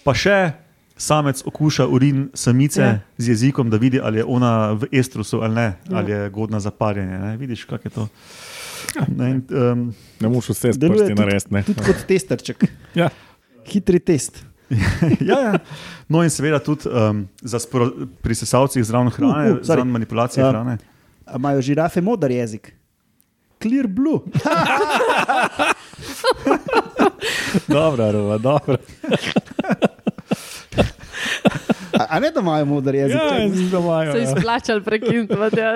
Pa 0.04 0.12
še 0.12 0.52
samec 0.98 1.40
okuša 1.46 1.87
urin 1.87 2.28
samice 2.35 2.83
ja. 2.83 2.87
Ja. 2.87 3.00
z 3.18 3.33
jezikom, 3.33 3.70
da 3.70 3.78
vidi, 3.81 4.00
ali 4.02 4.20
je 4.20 4.24
ona 4.24 4.72
v 4.74 4.90
estrusu 4.92 5.40
ali 5.40 5.54
ne, 5.54 5.68
ja. 5.72 5.72
Ja. 5.88 5.96
ali 5.98 6.12
je 6.12 6.31
godna 6.31 6.61
za 6.61 6.70
parjenje. 6.70 7.18
Ne. 7.18 7.37
Vidiš, 7.37 7.64
kako 7.64 7.88
je 7.88 7.90
to. 7.90 8.09
Ne, 9.09 9.31
in, 9.31 9.42
um, 9.53 9.94
Ne 10.20 10.29
moreš 10.29 10.48
vse 10.48 10.72
s 10.72 10.79
Deluje 10.79 10.98
prsti 10.98 11.12
tudi- 11.12 11.20
narediti. 11.20 11.51
ne. 11.51 11.62
Tudi 11.62 11.81
kot 11.83 11.96
testerček, 12.07 12.64
Ja. 12.94 13.09
hitri 13.64 13.98
test. 14.01 14.44
ja, 15.22 15.38
ja. 15.40 15.59
No, 16.09 16.22
in 16.22 16.31
seveda 16.31 16.59
tudi 16.59 16.88
um, 16.88 17.22
za 17.40 17.59
sporo, 17.59 17.90
pri 18.20 18.35
sesalcih 18.35 18.85
zraven 18.85 19.11
hrane, 19.11 19.51
Uh, 19.51 19.57
uh, 19.57 19.62
zraven 19.62 19.88
manipulacije 19.88 20.40
Ja. 20.40 20.51
hrane. 20.51 20.79
A 21.27 21.37
imajo 21.37 21.61
žirafe 21.62 22.01
moder 22.01 22.31
jezik? 22.31 22.72
Clear 23.59 23.87
blue. 23.87 24.20
Dobro, 27.68 28.12
Rova, 28.12 28.38
dobro. 28.38 28.77
A, 32.09 32.21
ne, 32.21 32.31
da 32.31 32.40
imajo 32.40 32.64
moder 32.64 32.94
jezik? 32.94 33.16
Ja, 33.16 33.38
jaz 33.38 33.51
mislim, 33.51 33.71
da 33.71 33.79
imajo. 33.79 34.12
Se 34.12 34.18
ja. 34.18 34.25
izplačali 34.25 34.83
prekiniti. 34.83 35.35
Ja, 35.59 35.75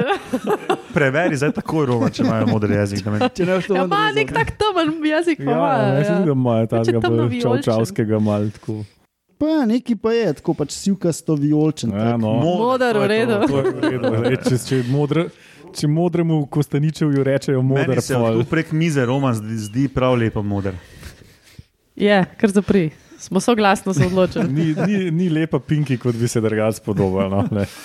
Preveri 0.95 1.37
zdaj 1.37 1.53
takoj, 1.53 1.87
Roma, 1.87 2.11
če 2.11 2.23
imajo 2.23 2.47
modri 2.47 2.75
jezik. 2.75 3.05
Če 3.37 3.47
ne 3.47 3.55
boš 3.59 3.67
to 3.67 3.75
ja 3.77 3.83
vendar 3.83 3.99
ima 3.99 4.07
vezal, 4.07 4.15
nek 4.15 4.33
tak 4.33 4.51
temen 4.61 5.07
jezik, 5.07 5.39
pa 5.45 5.51
Ja, 5.51 5.57
ima. 5.57 5.69
jaz 5.69 5.99
mislim, 5.99 6.25
da 6.27 6.33
imajo 6.33 6.67
tega 6.67 7.01
bolj 7.01 7.17
vijoličen. 7.29 7.41
čovčavskega 7.43 8.19
mal 8.19 8.51
tako. 8.51 8.79
Pa 9.39 9.47
ja, 9.49 9.67
neki 9.67 9.97
pa 9.97 10.13
je, 10.13 10.33
tako 10.39 10.55
pač 10.55 10.71
sivkasto 10.71 11.35
vijolčen. 11.35 11.91
Ja, 11.91 12.13
tak. 12.13 12.21
no. 12.21 12.33
Moder, 12.33 12.95
to 12.95 13.03
je 13.03 13.09
v 13.09 13.11
redu. 13.11 13.39
to. 13.49 13.63
To 14.09 14.25
je 14.31 14.37
Če, 14.37 14.59
če, 14.69 14.83
modre, 14.89 15.25
če 15.75 15.89
modremu 15.89 16.47
Kostaničevju 16.47 17.25
rečejo 17.25 17.63
modar 17.63 17.89
Meni 17.89 18.03
se 18.03 18.15
tu 18.15 18.45
prek 18.51 18.73
mize 18.73 19.05
Roman 19.05 19.35
zdi, 19.35 19.59
zdi 19.59 19.89
prav 19.89 20.15
lepo 20.15 20.43
moder. 20.43 20.75
Je, 21.97 22.25
kar 22.39 22.51
zapri. 22.51 22.91
Smo 23.23 23.41
soglasno 23.41 23.95
se 23.95 24.07
odločili. 24.07 24.49
Ni, 24.49 24.75
ni, 24.87 25.11
ni 25.11 25.29
lepa 25.29 25.59
pinki, 25.59 25.99
kot 25.99 26.15
bi 26.15 26.29
se 26.29 26.41
drugače 26.41 26.77
spodobal. 26.77 27.31
No, 27.31 27.45
ne. 27.51 27.67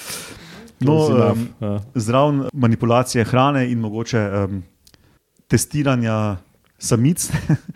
No, 0.80 0.94
um, 0.94 1.48
ja. 1.60 1.80
Zraven 1.96 2.44
manipulacije 2.54 3.24
hrane 3.26 3.64
in 3.72 3.80
mogoče 3.80 4.20
um, 4.20 4.60
testiranja 5.48 6.38
samic, 6.78 7.32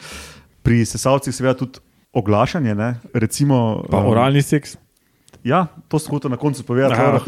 pri 0.63 0.85
sesalcih 0.85 1.33
seveda 1.33 1.55
tudi 1.57 1.79
oglašanje. 2.13 2.75
Ne? 2.75 2.99
Recimo, 3.13 3.83
Pa 3.89 4.03
um, 4.03 4.11
oralni 4.11 4.41
seks. 4.41 4.77
Ja, 5.43 5.65
to 5.89 5.99
sem 5.99 6.13
hotel 6.13 6.29
na 6.31 6.37
koncu 6.37 6.63
povedati. 6.63 7.01
Ja. 7.01 7.19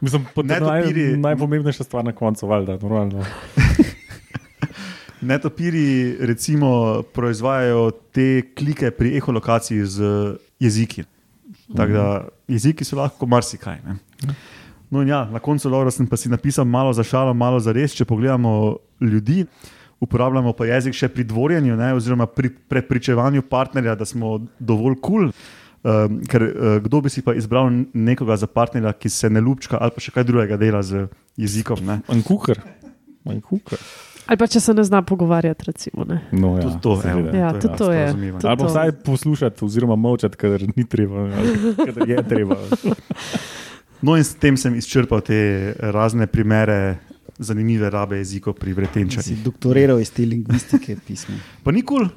Mislim, 0.00 0.26
to 0.34 0.40
je 0.42 0.60
naj, 0.60 0.82
Netopiri- 0.82 1.16
najpomembnejša 1.16 1.84
stvar 1.84 2.04
na 2.04 2.12
koncu, 2.12 2.46
valjda, 2.46 2.78
normalno. 2.82 3.22
Netopiri 5.24 6.16
recimo 6.20 7.02
proizvajajo 7.14 7.90
te 8.12 8.42
klike 8.54 8.90
pri 8.90 9.16
eholokaciji 9.16 9.86
z 9.86 10.02
jeziki. 10.60 11.04
Tako 11.76 11.92
da 11.92 12.06
jeziki 12.48 12.84
so 12.84 12.96
lahko 12.96 13.26
marsikaj. 13.26 13.80
Ne? 13.86 13.96
No, 14.90 15.02
ja, 15.02 15.24
na 15.32 15.40
koncu 15.42 15.70
Laura, 15.70 15.90
sem 15.90 16.06
pa 16.06 16.16
si 16.16 16.28
napisal 16.28 16.64
malo 16.64 16.92
za 16.92 17.02
šalo, 17.02 17.34
malo 17.34 17.58
za 17.60 17.72
res. 17.72 17.96
Če 17.96 18.04
pogledamo 18.04 18.76
ljudi, 19.00 19.46
uporabljamo 20.04 20.52
pa 20.52 20.68
jezik 20.68 20.94
še 20.94 21.08
pri 21.08 21.24
dvorjenju, 21.26 21.76
ne, 21.76 21.90
oziroma 21.96 22.28
pri 22.30 22.52
prepričevanju 22.68 23.42
partnerja, 23.50 23.96
da 23.98 24.06
smo 24.06 24.38
dovolj 24.58 25.00
kul. 25.00 25.30
Cool. 25.30 25.36
Um, 25.84 26.22
ker 26.24 26.40
uh, 26.40 26.76
kdo 26.80 27.02
bi 27.04 27.10
si 27.12 27.20
pa 27.20 27.34
izbral 27.36 27.66
nekoga 27.92 28.38
za 28.40 28.46
partnerja, 28.48 28.94
ki 28.96 29.10
se 29.12 29.28
ne 29.28 29.42
lupčka 29.44 29.76
ali 29.76 29.92
pa 29.92 30.00
še 30.00 30.14
kaj 30.14 30.24
drugega 30.24 30.56
dela 30.56 30.80
z 30.80 31.10
jezikom. 31.36 31.82
Ne? 31.84 31.98
Manj 33.28 33.42
kuhar. 33.44 33.82
Ali 34.26 34.36
pa 34.36 34.46
če 34.46 34.60
se 34.60 34.74
ne 34.74 34.84
zna 34.84 35.02
pogovarjati, 35.02 35.64
recimo. 35.66 36.04
Ne. 36.04 36.22
No, 36.32 36.56
ja, 36.56 36.62
Tudi 36.62 36.80
to, 36.80 37.02
evo, 37.04 37.28
Ja, 37.28 37.52
to 37.52 37.60
tudi 37.60 37.76
to 37.76 37.92
je. 37.92 38.12
Tudi 38.12 38.30
Ali 38.42 38.56
pa 38.56 38.64
vsaj 38.64 38.92
poslušati, 39.04 39.64
oziroma 39.64 39.96
molčati, 39.96 40.36
ker 40.36 40.64
ni 40.76 40.84
treba, 40.84 41.28
kadar 41.78 42.08
je 42.08 42.22
treba. 42.22 42.56
No, 44.02 44.16
in 44.16 44.24
s 44.24 44.34
tem 44.34 44.56
sem 44.56 44.74
izčrpal 44.74 45.20
te 45.20 45.36
razne 45.78 46.26
primere 46.26 46.96
zanimive 47.38 47.90
rabe 47.90 48.16
jezikov 48.16 48.54
pri 48.54 48.70
Si 48.70 48.74
vretenčarjih. 48.74 49.44
doktoriral 49.44 50.00
iz 50.00 50.10
te 50.10 50.22
lingvistike 50.22 50.96
pisma. 51.06 51.34
Pa 51.62 51.72
ni 51.72 51.82
kul, 51.82 51.98
cool. 51.98 52.08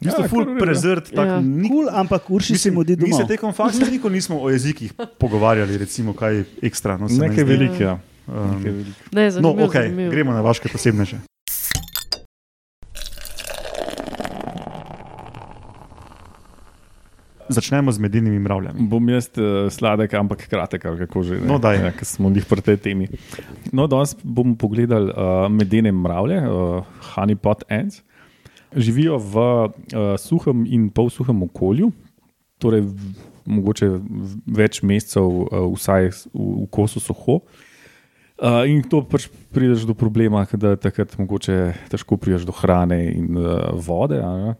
Ja, 0.00 0.12
ja, 0.18 0.28
ful 0.28 0.46
prezrt. 0.58 1.10
Tak, 1.10 1.26
Ja. 1.26 1.40
ni, 1.40 1.68
Kul, 1.68 1.88
ampak 1.90 2.30
urši 2.30 2.58
se 2.58 2.70
mu 2.70 2.84
di 2.84 2.96
mi 2.96 3.12
se 3.12 3.26
tekom 3.26 3.52
faksa 3.52 3.84
nikoli 3.84 4.14
nismo 4.14 4.38
o 4.38 4.50
jezikih 4.50 4.92
pogovarjali, 5.18 5.76
recimo 5.78 6.12
kaj 6.12 6.44
ekstra. 6.62 6.96
No, 6.96 7.06
meni 7.08 7.28
Nekaj 7.28 7.44
velikega. 7.44 7.98
Um, 8.26 8.50
Nekaj 8.50 8.72
velikega. 8.72 8.96
Ne, 9.12 9.24
no, 9.24 9.30
zanimivo, 9.30 9.66
ok, 9.66 9.72
zanimivo. 9.74 10.10
gremo 10.10 10.32
na 10.32 10.40
vaše 10.40 10.68
posebneže. 10.72 11.18
Začnemo 17.50 17.92
z 17.92 17.98
medenimi 17.98 18.38
mravljami. 18.38 18.86
Bom 18.88 19.08
jaz 19.08 19.30
uh, 19.36 19.68
sladek, 19.72 20.14
ampak 20.14 20.46
kratek, 20.48 20.84
ali 20.86 20.98
kako 21.04 21.22
že. 21.22 21.40
ne. 21.40 21.48
No, 21.50 21.58
daj. 21.62 21.80
Ja, 21.82 21.92
ker 21.94 22.08
smo 22.08 22.30
jih 22.34 22.46
pri 22.46 22.62
tej 22.62 22.78
temi. 22.80 23.08
No, 23.72 23.86
danes 23.90 24.16
bomo 24.22 24.54
pogledali 24.58 25.10
uh, 25.10 25.46
medene 25.52 25.92
mravlje, 25.92 26.38
uh, 26.46 27.02
honeypot 27.14 27.66
ants. 27.68 28.04
Živijo 28.70 29.18
v 29.18 29.34
uh, 29.42 30.14
suhem 30.18 30.62
in 30.70 30.90
polsuhem 30.94 31.42
okolju, 31.50 31.90
torej 32.62 32.86
v, 32.86 33.14
mogoče 33.50 33.88
več 34.46 34.84
mesecev, 34.86 35.26
uh, 35.26 35.66
vsaj 35.74 36.12
v, 36.14 36.46
v 36.64 36.70
kosu 36.70 37.02
suho. 37.02 37.42
Uh, 38.40 38.64
in 38.64 38.80
to 38.86 39.02
pač 39.04 39.26
prideš 39.52 39.84
do 39.84 39.92
problema, 39.92 40.46
da 40.56 40.72
takrat 40.80 41.12
mogoče 41.18 41.74
težko 41.92 42.16
prideš 42.16 42.46
do 42.48 42.54
hrane 42.56 43.02
in 43.12 43.34
uh, 43.36 43.74
vode. 43.76 44.22
a 44.22 44.30
ne. 44.38 44.54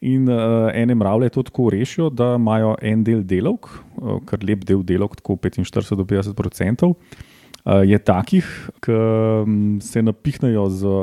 In 0.00 0.28
uh, 0.32 0.70
ene 0.72 0.94
mravlje 0.96 1.28
to 1.28 1.42
tako 1.42 1.70
rešijo, 1.70 2.08
da 2.10 2.34
imajo 2.38 2.72
en 2.82 3.02
del 3.04 3.20
delovk, 3.20 3.68
uh, 4.00 4.16
kar 4.24 4.40
lep 4.40 4.62
del 4.64 4.80
delovk, 4.82 5.18
tako 5.18 5.36
45 5.36 5.96
do 5.96 6.06
50 6.08 6.32
odstotkov, 6.32 6.94
uh, 6.94 7.82
je 7.84 7.98
takih, 7.98 8.46
ki 8.80 8.94
um, 8.96 9.58
se 9.84 10.02
napihnejo 10.02 10.68
z. 10.70 10.94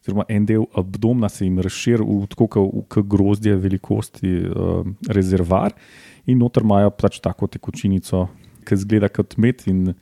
Oziroma, 0.00 0.24
en 0.32 0.46
del 0.48 0.62
abdomna 0.72 1.28
se 1.28 1.44
jim 1.44 1.58
razširi 1.60 2.00
v 2.00 2.24
tako 2.32 2.46
kot 2.88 3.04
grozdje 3.04 3.52
velikosti 3.60 4.30
uh, 4.48 4.86
rezervar, 5.12 5.74
in 6.24 6.40
noter 6.40 6.64
imajo 6.64 6.94
pač 6.96 7.18
tako 7.20 7.50
tekočinico, 7.52 8.22
ki 8.64 8.78
zgleda 8.80 9.10
kot 9.12 9.36
med, 9.36 9.60
in, 9.68 9.92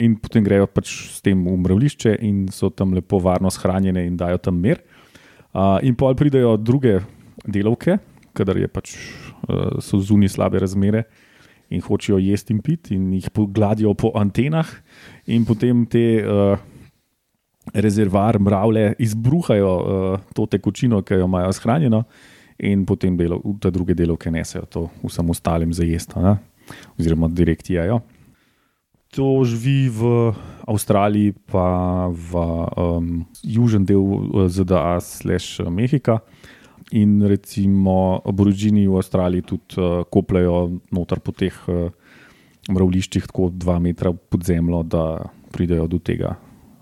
in 0.00 0.14
potem 0.16 0.44
grejo 0.44 0.64
pač 0.72 0.88
s 1.12 1.20
tem 1.20 1.44
v 1.44 1.52
mravlišče 1.66 2.16
in 2.24 2.46
so 2.48 2.72
tam 2.72 2.96
lepo 2.96 3.20
varno 3.20 3.52
shranjene 3.52 4.06
in 4.08 4.16
dajo 4.16 4.40
tam 4.48 4.56
mir. 4.64 4.80
Uh, 5.52 5.76
in 5.84 5.92
pa 6.00 6.14
pridejo 6.16 6.56
druge 6.56 7.02
delavke, 7.44 7.98
kadar 8.36 8.58
je 8.60 8.68
pač, 8.68 8.94
uh, 9.48 9.78
so 9.84 10.00
zunaj 10.00 10.34
slabe 10.36 10.60
razmere 10.62 11.04
in 11.70 11.82
hočejo 11.82 12.18
jesti 12.22 12.54
in 12.54 12.62
piti, 12.62 12.94
in 12.94 13.10
jih 13.16 13.28
pogladijo 13.34 13.94
po 13.98 14.12
antenah, 14.14 14.68
in 15.26 15.44
potem 15.44 15.84
te 15.90 16.22
uh, 16.22 16.58
rezervar 17.74 18.38
mravlje 18.38 18.94
izbruhajo 19.02 19.72
uh, 19.76 20.26
to 20.34 20.46
tekočino, 20.46 21.02
ki 21.02 21.20
jo 21.20 21.26
imajo 21.26 21.52
shranjeno, 21.52 22.04
in 22.58 22.86
potem 22.86 23.16
delo, 23.18 23.40
te 23.60 23.70
druge 23.70 23.94
delavke 23.94 24.30
nesejo 24.32 24.64
to 24.70 24.86
vsem 25.02 25.30
ostalim 25.30 25.72
za 25.76 25.84
jesti, 25.84 26.36
oziroma 26.98 27.28
direkt 27.28 27.70
jejo. 27.70 28.00
To 29.14 29.44
živi 29.48 29.88
v 29.88 30.32
Avstraliji, 30.66 31.32
pa 31.48 32.08
v 32.10 32.30
um, 32.36 33.24
južnem 33.40 33.86
delu 33.86 34.48
ZDA, 34.50 34.98
slash 35.00 35.62
Mehika. 35.70 36.18
In 36.94 37.18
recimo 37.26 38.22
aborižini 38.22 38.86
v 38.86 38.98
Avstraliji 39.00 39.42
tudi 39.42 39.80
uh, 39.80 40.04
kopljajo 40.06 40.78
noter 40.94 41.18
po 41.18 41.34
teh 41.34 41.54
uh, 41.66 41.90
mravliščih, 42.70 43.26
tako 43.26 43.50
dva 43.50 43.80
metra 43.82 44.12
pod 44.14 44.46
zemljo, 44.46 44.84
da 44.86 45.02
pridejo 45.50 45.88
do 45.90 45.98
tega, 45.98 46.36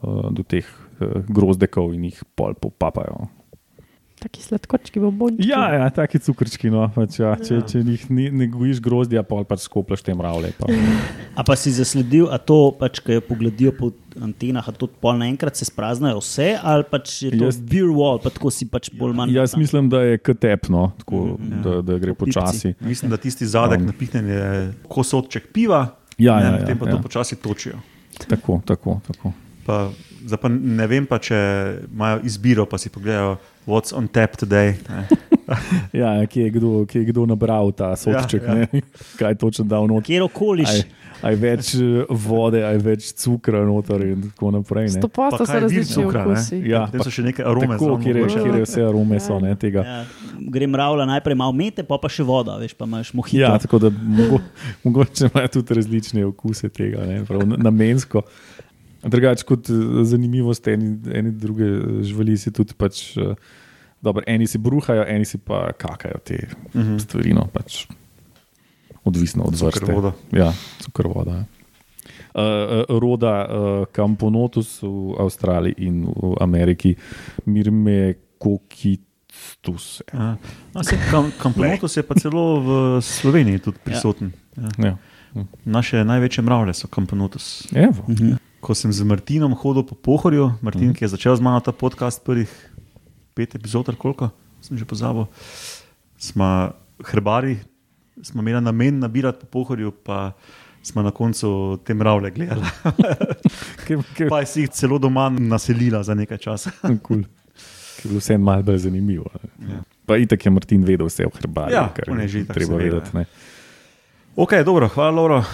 uh, 0.05 0.29
do 0.29 0.45
teh 0.45 0.69
uh, 0.69 1.25
grozdekov 1.25 1.95
in 1.97 2.11
jih 2.11 2.21
pol 2.37 2.53
popapajo. 2.53 3.31
Taki 4.25 4.41
sladkočki 4.41 5.01
bombončki. 5.01 5.45
Ja, 5.45 5.67
ja 5.75 5.91
taki 5.91 6.17
cukrčki. 6.19 6.71
No, 6.73 6.87
pač, 6.89 7.19
ja, 7.21 7.35
če, 7.37 7.59
če 7.63 7.83
jih 7.83 8.07
ni, 8.09 8.31
ne 8.33 8.47
gojiš 8.47 8.81
grozdja, 8.81 9.21
pol 9.23 9.45
pač 9.45 9.67
skoplaš 9.67 10.01
te 10.01 10.15
mravlje. 10.15 10.55
Pa. 10.57 10.69
A 11.35 11.45
pa 11.45 11.53
si 11.55 11.69
zasledil, 11.71 12.25
a 12.27 12.39
to 12.39 12.73
pač, 12.73 13.03
ki 13.05 13.19
jo 13.19 13.23
pogledijo 13.23 13.75
po 13.75 13.91
antenah, 14.17 14.65
a 14.65 14.73
to 14.73 14.89
pol 14.89 15.19
naenkrat 15.19 15.53
se 15.55 15.65
spraznajo 15.65 16.19
vse, 16.19 16.55
ali 16.57 16.87
pač 16.87 17.19
je 17.23 17.35
to 17.35 17.45
Jaz- 17.45 17.61
beer 17.61 17.91
wall, 17.91 18.17
pa 18.17 18.31
tako 18.31 18.49
si 18.49 18.65
pač 18.65 18.89
bolj 18.93 19.13
manj. 19.13 19.35
Jaz 19.35 19.57
mislim, 19.57 19.89
da 19.89 20.01
je 20.03 20.17
KTEP, 20.19 20.71
no, 20.71 20.87
tako, 20.97 21.37
Mhm, 21.37 21.61
da, 21.61 21.83
da 21.83 21.99
gre 21.99 22.15
počasi. 22.15 22.73
Mislim, 22.81 23.11
da 23.11 23.19
tisti 23.19 23.45
zadek 23.47 23.81
Um. 23.81 23.87
napihnen 23.87 24.27
je 24.27 24.49
kosotček 24.89 25.53
piva, 25.53 25.85
Ja, 26.17 26.39
ne, 26.39 26.45
ja, 26.47 26.59
potem 26.59 26.79
pa 26.79 26.87
ja, 26.87 26.93
to 26.93 26.97
ja. 26.97 27.03
počasi 27.03 27.37
točijo. 27.37 27.77
Tako, 28.25 28.63
tako, 28.65 29.01
tako. 29.05 29.33
Pa, 29.67 29.91
pa 30.35 30.49
ne 30.49 30.87
vem, 30.87 31.07
pa, 31.07 31.19
če 31.19 31.37
imajo 31.87 32.21
izbiro, 32.23 32.65
pa 32.65 32.79
si 32.79 32.89
pogledajo, 32.89 33.37
what's 33.67 33.93
on 33.93 34.09
tap 34.09 34.37
today. 34.37 34.75
Ne. 34.89 35.07
Ja, 35.93 36.15
ja, 36.17 36.27
kje, 36.27 36.43
je 36.43 36.51
kdo, 36.51 36.87
kje 36.87 37.01
je 37.01 37.05
kdo 37.05 37.27
nabral 37.27 37.73
ta 37.73 37.93
sodček, 37.97 38.43
Ja, 38.43 38.55
ja, 38.55 38.67
ja. 38.73 38.81
kaj 39.21 39.35
točno 39.35 39.65
dal 39.65 39.87
noter. 39.87 40.07
Kjer 40.07 40.23
okoliš. 40.23 40.85
Aj, 41.25 41.33
več 41.35 41.71
eh, 41.75 42.05
vode, 42.11 42.61
aj 42.61 42.79
več 42.79 43.07
cukra 43.17 43.63
noter 43.65 44.03
in 44.05 44.27
tako 44.27 44.51
naprej. 44.51 44.91
ne. 44.91 44.99
Sto 44.99 45.09
posto 45.09 45.39
Pa 45.39 45.47
so 45.47 45.57
različni 45.57 45.95
cukra, 45.95 46.21
ne? 46.23 46.33
okusi. 46.33 46.59
Ja, 46.69 46.83
Potem 46.85 47.01
pa, 47.01 47.05
so 47.05 47.11
še 47.11 47.23
neke 47.23 47.41
arome. 47.41 47.69
tako, 47.71 47.97
kjer 47.97 48.17
je, 48.17 48.23
mogoče. 48.23 48.43
kjer 48.43 48.55
je 48.55 48.65
vse 48.65 48.83
arume 48.83 49.21
so, 49.21 49.39
ne, 49.41 49.55
tega. 49.57 49.85
Ja, 49.85 50.03
gre 50.51 50.67
mravlja 50.67 51.07
najprej 51.07 51.35
malo 51.35 51.53
mete, 51.53 51.81
pa 51.83 51.97
pa 51.97 52.09
še 52.09 52.23
voda, 52.23 52.59
veš, 52.61 52.75
pa 52.77 52.85
imaš 52.85 53.15
mohito. 53.15 53.41
Ja, 53.41 53.55
tako 53.57 53.81
da 53.81 53.89
mogo, 53.95 54.43
mogoče 54.85 55.31
imajo 55.31 55.49
tudi 55.55 55.75
različne 55.75 56.27
okuse 56.27 56.69
tega, 56.69 57.07
ne, 57.09 57.23
prav 57.25 57.47
na- 57.49 57.57
Drugače, 59.05 59.45
kot 59.45 59.71
eh, 59.71 60.05
zanimivost, 60.05 60.69
eni, 60.69 60.97
eni 61.12 61.33
druge 61.33 61.64
eh, 61.64 62.03
živali 62.03 62.38
si 62.38 62.53
tudi 62.53 62.75
pač. 62.77 63.17
eh, 63.17 63.35
Dobro, 64.05 64.21
eni 64.29 64.47
si 64.47 64.59
bruhajo, 64.61 65.05
eni 65.09 65.25
si 65.25 65.38
pa 65.38 65.73
kakajo 65.73 66.19
te 66.25 66.37
uh 66.75 66.81
-huh. 66.81 66.99
stvari. 67.01 67.33
No, 67.33 67.47
pač 67.53 67.87
odvisno 69.05 69.45
od 69.45 69.61
vrste. 69.61 69.81
Cukrvoda. 69.81 70.12
Ja, 70.33 70.53
cukrovoda. 70.81 71.31
Ja. 71.31 71.45
Uh, 72.35 72.99
roda 73.01 73.47
uh, 73.47 73.87
Camponotus 73.95 74.83
v 74.83 75.14
Avstraliji 75.19 75.75
in 75.79 76.05
v 76.05 76.35
Ameriki, 76.40 76.95
Mirme 77.45 78.14
Kokistus. 78.38 80.03
Ja. 80.12 80.37
No, 80.75 80.85
se, 80.85 80.99
kam, 81.11 81.33
Kamponotus 81.38 81.97
je 81.97 82.03
pa 82.03 82.14
celo 82.14 82.61
v 82.61 83.01
Sloveniji 83.03 83.59
tudi 83.59 83.79
prisoten. 83.85 84.33
Ja. 84.57 84.85
Ja. 84.85 84.97
Naše 85.64 86.05
največje 86.05 86.43
mravlje 86.43 86.75
so 86.75 86.88
Kamponotus. 86.88 87.73
Evo. 87.75 88.05
Mhm. 88.09 88.35
Ko 88.64 88.72
sem 88.72 88.88
z 88.88 89.05
Martinom 89.05 89.53
hodil 89.53 89.85
po 89.85 89.92
pohorju, 89.92 90.57
Martin, 90.64 90.96
ki 90.96 91.05
je 91.05 91.12
začel 91.12 91.37
z 91.37 91.44
mano 91.44 91.61
ta 91.61 91.68
podcast, 91.68 92.24
prvih 92.24 92.48
pet 93.37 93.53
epizod, 93.53 93.92
koliko 94.00 94.33
sem 94.64 94.81
že 94.81 94.88
pozabil, 94.88 95.29
smo 96.16 96.72
hrbari, 97.05 97.61
smo 98.24 98.40
imeli 98.40 98.64
namen 98.64 99.05
nabirati 99.05 99.44
po 99.44 99.61
pohorju, 99.61 99.92
pa 99.92 100.33
smo 100.81 101.05
na 101.05 101.12
koncu 101.12 101.77
te 101.85 101.92
mravlje 101.92 102.31
gledali. 102.31 102.64
Pa 104.33 104.40
si 104.48 104.64
jih 104.64 104.72
celo 104.72 104.96
doma 104.98 105.29
naselila 105.29 106.00
za 106.00 106.16
nekaj 106.16 106.38
časa. 106.38 106.72
cool. 107.05 107.24
Ker 108.00 108.05
je 108.05 108.09
bilo 108.09 108.20
vse 108.20 108.38
malo 108.40 108.64
bolj 108.64 108.79
zanimivo. 108.88 109.29
Ja. 109.61 109.85
Pa 110.09 110.16
itak 110.16 110.40
je 110.40 110.53
Martin 110.53 110.85
vedel 110.85 111.05
vse 111.09 111.29
o 111.29 111.33
hrebarju, 111.37 111.77
Ja, 111.77 111.88
kar 111.92 112.09
je 112.09 112.29
že 112.29 112.44
treba 112.48 112.81
vedeti. 112.81 113.12
ne. 113.12 113.29
Ok, 114.37 114.57
dobro, 114.64 114.88
hvala, 114.88 115.11
Laura. 115.11 115.44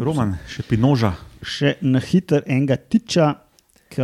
Roman, 0.00 0.36
še 0.48 0.62
pinoža. 0.64 1.14
Še 1.42 1.76
na 1.80 2.00
hiter 2.00 2.42
enega 2.46 2.76
tiča, 2.76 3.34
ki 3.90 4.00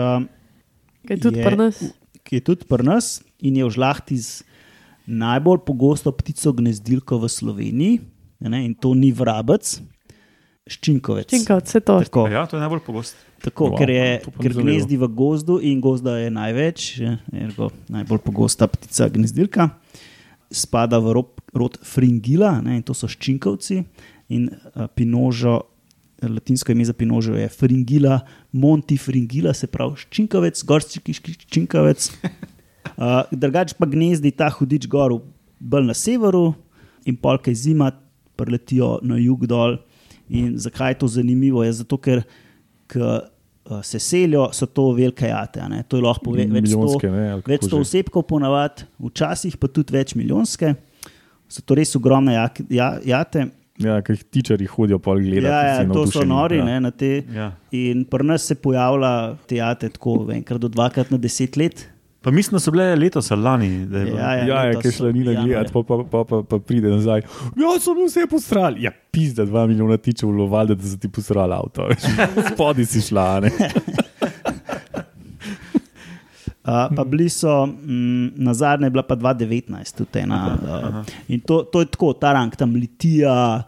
je 1.09 1.17
tudi 1.21 1.39
Je- 1.39 1.45
pri 1.45 1.57
nas? 1.57 1.77
ki 2.25 2.37
je 2.37 2.43
tudi 2.43 2.65
pri 2.67 2.83
nas 2.83 3.23
in 3.39 3.57
je 3.57 3.65
v 3.65 3.71
žlahti 3.71 4.17
z 4.19 4.43
najbolj 5.07 5.63
pogosto 5.63 6.11
ptico 6.11 6.51
gnezdilko 6.53 7.21
v 7.23 7.29
Sloveniji, 7.31 8.01
a 8.43 8.49
ne, 8.51 8.65
in 8.67 8.75
to 8.75 8.91
ni 8.93 9.13
vrabec, 9.15 9.63
ščinkovec. 10.67 11.31
Činka, 11.31 11.61
vse 11.63 11.79
to. 11.81 12.01
Tako, 12.03 12.27
Ja, 12.27 12.43
to 12.47 12.57
je 12.59 12.61
najbolj 12.61 12.83
pogost. 12.83 13.15
tako 13.39 13.71
Wow, 13.71 13.79
ker, 13.79 13.91
je, 13.91 14.09
ker 14.43 14.53
gnezdi 14.59 14.97
v 14.99 15.07
gozdu 15.07 15.61
in 15.63 15.79
gozda 15.81 16.19
je 16.19 16.31
največ, 16.35 16.79
je, 16.99 17.13
ergo 17.33 17.71
najbolj 17.87 18.19
pogosta 18.27 18.67
ptica 18.67 19.07
gnezdilka. 19.07 19.71
Spada 20.51 20.99
v 20.99 21.15
rob, 21.15 21.31
rod 21.55 21.79
Fringila 21.79 22.59
ne, 22.61 22.77
in 22.79 22.83
to 22.83 22.95
so 22.95 23.07
ščinkovci. 23.07 23.85
In 24.35 24.51
uh, 24.51 24.91
pinožo, 24.91 25.71
latinsko 26.23 26.73
ime 26.73 26.85
za 26.85 26.93
pinožo 26.93 27.35
je 27.35 27.49
Fringila, 27.49 28.21
Monti 28.53 28.97
Fringila, 28.97 29.53
se 29.55 29.67
pravi 29.67 30.01
ščinkovec, 30.01 30.63
gorski 30.65 31.01
ščinkovec. 31.13 32.09
Uh, 32.97 33.23
drugač 33.43 33.75
pa 33.77 33.89
gnezdi 33.91 34.33
ta 34.33 34.49
hudič 34.53 34.89
gor, 34.89 35.19
bolj 35.61 35.91
na 35.91 35.97
severu, 35.97 36.55
in 37.07 37.17
polka 37.21 37.53
je 37.53 37.61
zima, 37.67 37.93
preletijo 38.37 38.99
na 39.07 39.21
jug 39.21 39.47
dol. 39.49 39.79
In 40.29 40.57
zakaj 40.59 40.97
je 40.97 41.01
to 41.05 41.09
zanimivo? 41.21 41.63
Je 41.65 41.77
zato, 41.83 41.99
ker 42.03 42.25
k, 42.91 42.99
uh, 42.99 43.83
se 43.87 44.01
selijo, 44.03 44.49
so 44.53 44.67
to 44.67 44.91
velike 44.97 45.29
jate. 45.29 45.69
ne. 45.69 45.83
To 45.89 46.01
je 46.01 46.03
lahko 46.03 46.33
ve, 46.35 46.49
več 46.51 46.73
sto, 46.73 46.99
ne, 47.13 47.29
več 47.47 47.69
sto 47.69 47.81
osebkov, 47.85 48.27
ponavadi, 48.33 48.89
včasih 48.99 49.57
pa 49.61 49.69
tudi 49.69 49.95
več 49.95 50.17
milijonske. 50.19 50.75
So 51.49 51.63
to 51.63 51.77
res 51.79 51.95
ogromne 51.95 52.35
jak, 52.35 52.65
ja, 52.73 52.97
jate. 53.05 53.51
Ja, 53.79 53.99
ker 54.01 54.15
jih 54.15 54.25
tičari 54.27 54.67
hodijo 54.67 54.99
pol 54.99 55.19
gledati. 55.19 55.47
Ja, 55.47 55.81
ja, 55.81 55.89
to 55.89 56.07
so 56.07 56.25
nori. 56.25 56.57
ja. 56.57 56.65
Ne, 56.65 56.81
na 56.81 56.91
te. 56.91 57.23
Ja. 57.35 57.51
In 57.73 58.05
pri 58.05 58.25
nas 58.25 58.43
se 58.43 58.55
pojavlja 58.57 59.11
te 59.47 59.57
jate 59.57 59.89
tako 59.89 60.27
enkrat 60.33 60.61
do 60.61 60.69
dvakrat 60.69 61.11
na 61.11 61.19
deset 61.19 61.57
let. 61.57 61.85
Pa 62.23 62.31
mislim, 62.31 62.53
da 62.53 62.61
so 62.61 62.71
bile 62.71 62.97
letos 62.97 63.31
ali 63.31 63.43
lani. 63.43 63.87
da 63.87 63.99
je 63.99 64.05
bilo- 64.07 64.19
Ja, 64.19 64.33
Ja, 64.35 64.47
ja 64.47 64.63
letos 64.65 64.83
ki 64.83 64.89
šla 64.91 64.97
so 64.99 65.13
Nina 65.13 65.31
januarja. 65.31 65.45
gledati, 65.47 65.73
pa, 65.73 65.83
pa, 65.85 66.05
pa, 66.05 66.25
pa, 66.25 66.43
pa 66.43 66.59
pride 66.59 66.89
nazaj. 66.89 67.21
Ja, 67.55 67.79
so 67.81 67.95
mi 67.95 68.05
vse 68.05 68.27
postrali. 68.27 68.83
Ja, 68.83 68.91
pizda, 69.11 69.45
dva 69.45 69.67
milijona 69.67 69.97
tičev 69.97 70.31
lovalde, 70.31 70.75
da 70.75 70.83
so 70.85 70.97
ti 70.97 71.09
postrali 71.09 71.53
avto. 71.53 71.87
Spodaj 72.51 72.85
si 72.87 73.01
šla, 73.03 73.41
ne. 73.41 73.51
Uh, 76.67 76.91
pa 76.91 77.05
bili 77.05 77.29
so, 77.29 77.67
mm, 77.67 78.33
na 78.37 78.55
zadnje 78.55 78.87
je 78.87 78.91
bila 78.91 79.03
pa 79.03 79.15
2019, 79.15 79.71
tudi 79.95 80.19
ena. 80.19 80.41
Uh, 80.57 81.05
in 81.29 81.41
to, 81.41 81.63
to 81.63 81.81
je 81.81 81.87
tako, 81.87 82.13
ta 82.13 82.33
rang, 82.33 82.51
tam 82.53 82.75
Litija, 82.75 83.63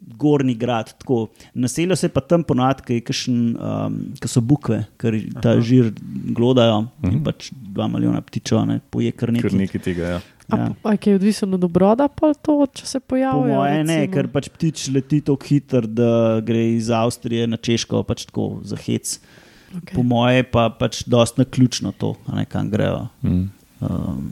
Gorni 0.00 0.54
grad. 0.54 0.94
Tako. 0.98 1.26
Naseljo 1.54 1.96
se 1.96 2.08
pa 2.08 2.20
tam 2.20 2.42
ponovadi, 2.42 3.02
um, 3.02 3.98
ki 4.14 4.28
so 4.28 4.40
bukve, 4.40 4.84
ker 4.96 5.12
ta 5.42 5.50
Aha. 5.50 5.60
žir 5.60 5.90
glodajo 6.32 6.84
in 7.02 7.18
pač 7.24 7.50
dva 7.52 7.88
milijona 7.88 8.20
ptičev, 8.20 8.62
ne, 8.64 8.80
poje 8.90 9.10
kar 9.12 9.28
Ker 9.28 9.34
nekaj. 9.34 9.58
nekaj 9.58 9.80
tega 9.82 10.02
je. 10.04 10.10
Ja. 10.10 10.20
A, 10.48 10.56
Ja. 10.56 10.68
a 10.82 10.94
je 10.96 11.14
odvisno 11.14 11.54
od 11.54 11.64
obroda, 11.64 12.08
pa 12.08 12.32
to, 12.32 12.66
če 12.72 12.86
se 12.86 13.00
Po 13.00 13.06
pojavijo? 13.12 13.54
moje 13.58 13.84
ne, 13.84 14.06
ker 14.08 14.28
pač 14.28 14.48
ptič 14.48 14.88
leti 14.88 15.20
tako 15.20 15.44
hitro, 15.44 15.82
da 15.84 16.40
gre 16.40 16.62
iz 16.72 16.88
Avstrije 16.90 17.46
na 17.46 17.56
Češko, 17.56 18.00
pač 18.02 18.24
tako 18.24 18.60
za 18.64 18.76
hec. 18.76 19.18
Okay. 19.68 19.94
Po 19.94 20.02
moje 20.02 20.42
pa 20.48 20.70
pač 20.72 21.02
dosti 21.06 21.42
naključno 21.42 21.92
to, 21.98 22.14
a 22.26 22.40
ne 22.40 22.44
kam 22.48 22.70
grejo. 22.70 23.06
Mm. 23.22 23.44
Um, 23.84 24.30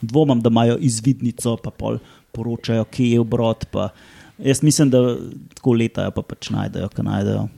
dvomim, 0.00 0.40
da 0.40 0.48
imajo 0.48 0.78
izvidnico, 0.80 1.56
pa 1.60 1.70
pol 1.70 1.98
poročajo, 2.32 2.84
kje 2.88 3.10
je 3.12 3.20
obrod. 3.20 3.66
Pa. 3.70 3.90
Jaz 4.38 4.62
mislim, 4.62 4.90
da 4.90 5.16
tako 5.54 5.74
letajo, 5.76 6.14
pa 6.16 6.22
pač 6.22 6.50
najdejo, 6.50 6.88
kaj 6.94 7.04
najdejo. 7.04 7.48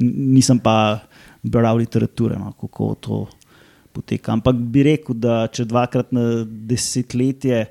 Nisem 0.00 0.58
pa 0.58 1.00
bral 1.42 1.78
literature, 1.78 2.38
no, 2.38 2.52
kako 2.58 2.94
to 3.00 3.20
poteka. 3.92 4.32
Ampak 4.32 4.56
bi 4.56 4.82
rekel, 4.86 5.14
da 5.14 5.44
če 5.52 5.68
dvakrat 5.70 6.10
na 6.16 6.42
desetletje. 6.44 7.64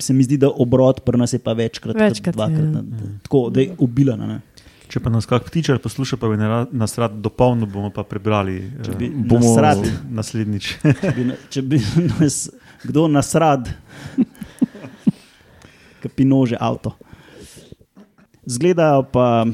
Se 0.00 0.14
mi 0.16 0.24
zdi, 0.24 0.38
da 0.40 0.48
obrod 0.48 1.02
pri 1.04 1.20
nas 1.20 1.34
je 1.36 1.38
pa 1.42 1.52
večkrat, 1.52 1.96
Večkrat, 2.00 2.34
dvakrat. 2.34 2.64
ja. 2.64 2.80
Na, 2.80 3.10
tako, 3.22 3.50
da 3.52 3.60
je 3.60 3.76
ubila. 3.84 4.16
Če 4.92 5.00
pa 5.00 5.08
nas 5.08 5.24
kak 5.24 5.46
ptičar 5.48 5.78
posluša, 5.80 6.18
pa 6.20 6.28
bi 6.28 6.36
nas 6.76 6.98
rad 7.00 7.14
dopolnil, 7.24 7.64
bomo 7.64 7.88
pa 7.94 8.04
prebrali 8.04 8.58
Če 8.84 8.96
bi 9.00 9.06
eh, 9.08 9.14
bomo- 9.24 9.54
rad, 9.56 9.80
naslednjič. 10.12 10.66
če 11.00 11.12
bi, 11.16 11.24
če 11.48 11.62
bi 11.64 11.78
nas, 12.10 12.36
kdo 12.84 13.06
nas 13.08 13.32
rad, 13.40 13.70
ki 16.04 16.10
pinože 16.12 16.60
avto. 16.60 16.92
Zgledajo 18.44 19.06
pa 19.08 19.46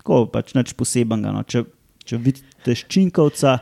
tako, 0.00 0.24
pač 0.26 0.50
nič 0.58 0.74
posebenega. 0.74 1.30
No. 1.30 1.46
Če, 1.46 1.62
če 2.02 2.18
vidite 2.18 2.74
ščinkovca, 2.74 3.54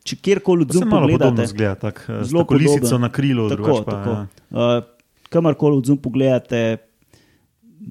če 0.00 0.16
kjerkoli 0.16 0.64
odzum 0.64 0.88
podobno 0.88 1.12
pogledate, 1.12 1.50
zgleda, 1.52 1.76
tak, 1.90 2.06
eh, 2.08 2.24
Zelo 2.24 2.46
tako 2.46 2.56
lisico 2.56 3.02
na 3.04 3.12
krilu. 3.12 3.50
tako, 3.52 3.60
drugače 3.60 3.84
pa, 3.84 3.92
tako. 3.92 4.16
ja. 4.16 4.24
Uh, 4.48 5.28
kamorkoli 5.28 5.84
odzum 5.84 6.00
pogledate, 6.00 6.64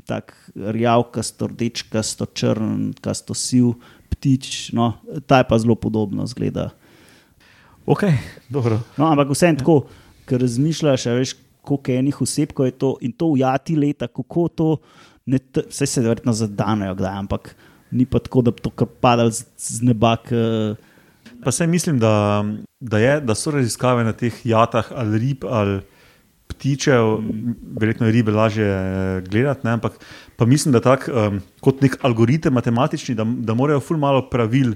tako 0.05 0.33
rjavkasto, 0.55 1.47
rdečkasto, 1.47 2.25
črnkasto, 2.25 3.33
siv 3.33 3.73
ptič, 4.09 4.71
no, 4.73 4.93
ta 5.27 5.41
je 5.41 5.47
pa 5.49 5.59
zelo 5.59 5.75
podobno 5.75 6.25
zgleda. 6.27 6.69
Ok, 7.85 8.03
dobro. 8.49 8.79
No, 8.97 9.09
ampak 9.11 9.33
vseeno 9.33 9.59
tako, 9.59 9.77
ker 10.29 10.41
razmišljaš, 10.41 11.07
a 11.11 11.17
veš, 11.19 11.35
koliko 11.63 11.91
enih 11.91 12.21
oseb 12.21 12.53
ko 12.55 12.65
je 12.67 12.71
to 12.71 12.95
in 13.01 13.11
to 13.11 13.33
ujati 13.35 13.75
leta, 13.75 14.07
kako 14.07 14.47
to, 14.47 14.69
ne 15.25 15.39
vse 15.69 15.87
se 15.87 16.01
verjetno 16.03 16.33
zadanejo, 16.33 16.95
kdaj, 16.95 17.19
ampak 17.25 17.55
ni 17.91 18.05
pa 18.05 18.19
tako, 18.19 18.41
da 18.41 18.51
bi 18.51 18.63
to 18.63 18.71
kar 18.71 18.87
padalo 18.87 19.31
z, 19.31 19.45
z 19.57 19.87
neba. 19.91 20.15
K, 20.17 20.33
Pa 21.43 21.51
se 21.51 21.67
mislim, 21.67 21.99
da, 21.99 22.45
da, 22.79 22.97
je, 22.97 23.21
da 23.21 23.35
so 23.35 23.51
raziskave 23.51 24.03
na 24.03 24.13
teh 24.13 24.45
jatah 24.45 24.91
ali 24.95 25.19
rib 25.19 25.45
ali 25.45 25.81
ptičev, 26.53 27.17
mm. 27.19 27.55
verjetno 27.81 28.07
je 28.07 28.15
ribe 28.15 28.31
lažje 28.31 28.69
eh, 28.69 29.21
gledati, 29.27 29.67
ne? 29.67 29.75
ampak 29.77 29.99
pa 30.37 30.45
mislim, 30.45 30.73
da 30.73 30.81
tak, 30.81 31.09
um, 31.09 31.41
kot 31.61 31.81
nek 31.81 31.97
algoritem 32.01 32.53
matematični, 32.53 33.15
da, 33.15 33.25
da 33.25 33.53
morajo 33.53 33.81
ful 33.83 33.97
malo 33.97 34.27
pravil. 34.29 34.75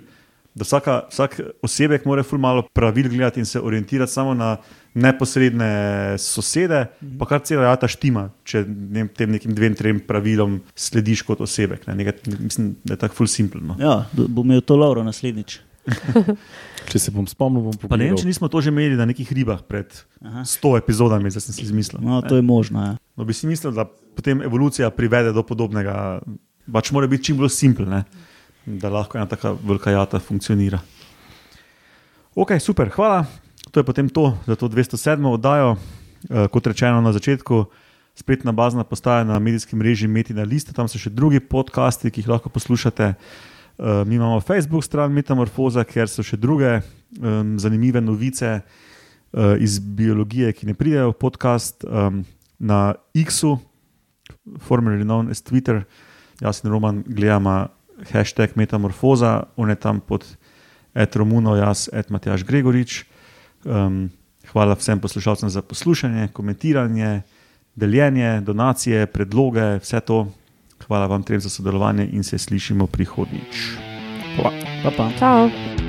Da 0.58 0.66
vsaka, 0.66 0.94
vsak 1.12 1.36
osebek 1.62 2.06
mora 2.10 2.24
ful 2.26 2.40
malo 2.42 2.64
pravil 2.74 3.10
gledati 3.10 3.40
in 3.40 3.46
se 3.46 3.60
orientirati 3.62 4.12
samo 4.12 4.34
na 4.34 4.56
neposredne 4.98 5.70
sosede, 6.18 6.88
pa 7.20 7.28
kar 7.30 7.44
cela 7.46 7.68
jata 7.70 7.90
štima, 7.92 8.32
če 8.48 8.64
ne, 8.66 9.06
tem 9.14 9.30
nekim 9.36 9.54
dvem, 9.54 9.76
trem 9.78 10.00
pravilom 10.02 10.58
slediš 10.74 11.22
kot 11.28 11.44
osebek. 11.46 11.86
Ne? 11.88 12.00
Nekaj, 12.02 12.18
mislim, 12.40 12.74
da 12.84 12.96
je 12.96 13.04
tako 13.06 13.20
ful 13.22 13.30
simpel. 13.30 13.62
No. 13.62 13.78
ja, 13.78 14.00
da 14.18 14.26
bo 14.26 14.46
imel 14.48 14.66
to 14.66 14.80
Lauro 14.80 15.06
naslednjič. 15.06 15.60
Če 16.88 17.00
se 17.00 17.12
bom 17.12 17.26
spomnil, 17.28 17.64
bom 17.68 17.76
Pa 17.76 17.96
ne 17.96 18.08
vem, 18.08 18.16
pogledal. 18.16 18.20
če 18.24 18.28
nismo 18.28 18.48
to 18.52 18.62
že 18.64 18.72
imeli 18.72 18.96
na 19.00 19.08
nekih 19.08 19.28
ribah 19.32 19.60
pred 19.64 19.92
Aha. 20.24 20.44
100 20.48 20.78
epizodami, 20.80 21.32
zdaj 21.32 21.48
sem 21.48 21.54
si 21.58 21.64
izmislil. 21.68 22.00
No, 22.04 22.22
to 22.24 22.40
je 22.40 22.44
možno. 22.44 22.80
Ja. 22.84 22.94
No, 23.16 23.28
bi 23.28 23.36
si 23.36 23.48
mislil, 23.48 23.72
da 23.76 23.88
potem 23.88 24.40
evolucija 24.44 24.88
privede 24.92 25.34
do 25.36 25.44
podobnega, 25.44 26.20
pač 26.72 26.92
mora 26.96 27.08
biti 27.08 27.32
čim 27.32 27.40
bolj 27.40 27.52
simpel, 27.52 27.88
ne? 27.88 28.04
da 28.68 28.92
lahko 28.92 29.16
ena 29.16 29.28
taka 29.32 29.54
velika 29.64 29.92
jata 29.96 30.20
funkcionira. 30.20 30.80
Ok, 32.36 32.60
super, 32.60 32.92
hvala. 32.92 33.24
To 33.72 33.80
je 33.80 33.86
potem 33.88 34.10
to 34.12 34.36
za 34.44 34.56
to 34.60 34.68
207. 34.68 35.24
oddajo. 35.24 35.78
Eh, 36.30 36.48
Kot 36.52 36.68
rečeno 36.68 37.00
na 37.02 37.14
začetku, 37.16 37.66
spletna 38.16 38.52
bazna 38.52 38.84
postaja 38.84 39.24
na 39.24 39.40
medijskem 39.40 39.80
mreži 39.80 40.08
Metina 40.08 40.44
Lista, 40.44 40.74
tam 40.74 40.88
so 40.92 41.00
še 41.00 41.10
drugi 41.10 41.40
podcasti, 41.40 42.12
ki 42.12 42.22
jih 42.26 42.28
lahko 42.28 42.50
poslušate. 42.50 43.14
Eh, 43.78 44.06
Mi 44.06 44.16
imamo 44.16 44.40
Facebook 44.42 44.84
stran 44.84 45.12
Metamorfoza, 45.14 45.84
kjer 45.84 46.10
so 46.10 46.24
še 46.26 46.38
druge 46.38 46.80
um, 47.22 47.58
zanimive 47.62 48.02
novice 48.02 48.56
uh, 48.58 49.54
iz 49.62 49.78
biologije, 49.80 50.50
ki 50.54 50.66
ne 50.66 50.74
pridejo 50.74 51.12
v 51.12 51.18
podcast. 51.22 51.86
Um, 51.86 52.24
na 52.58 52.96
X-u, 53.14 53.60
formerly 54.66 55.06
known 55.06 55.30
as 55.30 55.44
Twitter, 55.46 55.84
jaz 56.42 56.64
in 56.66 56.72
Roman 56.74 57.04
gledamo 57.06 57.68
hashtag 58.10 58.58
Metamorfoza, 58.58 59.44
on 59.58 59.70
je 59.70 59.76
tam 59.76 60.00
pod 60.02 60.26
Ed 60.98 61.16
Romuno, 61.16 61.54
jaz, 61.56 61.86
Ed 61.94 62.10
Matjaš 62.10 62.44
Gregorič. 62.50 63.04
Um, 63.66 64.10
hvala 64.50 64.74
vsem 64.74 64.98
poslušalcem 65.00 65.50
za 65.54 65.62
poslušanje, 65.62 66.32
komentiranje, 66.34 67.22
deljenje, 67.76 68.42
donacije, 68.42 69.06
predloge, 69.06 69.78
vse 69.86 70.02
to. 70.02 70.24
Hvala 70.86 71.08
vam 71.08 71.24
trem 71.24 71.40
za 71.40 71.50
sodelovanje 71.50 72.10
in 72.12 72.24
se 72.24 72.38
slišimo 72.38 72.88
prihodnjič. 72.88 73.72
Hvala. 74.36 74.54
Pa, 74.84 74.92
pa. 74.98 75.10
Čau. 75.20 75.87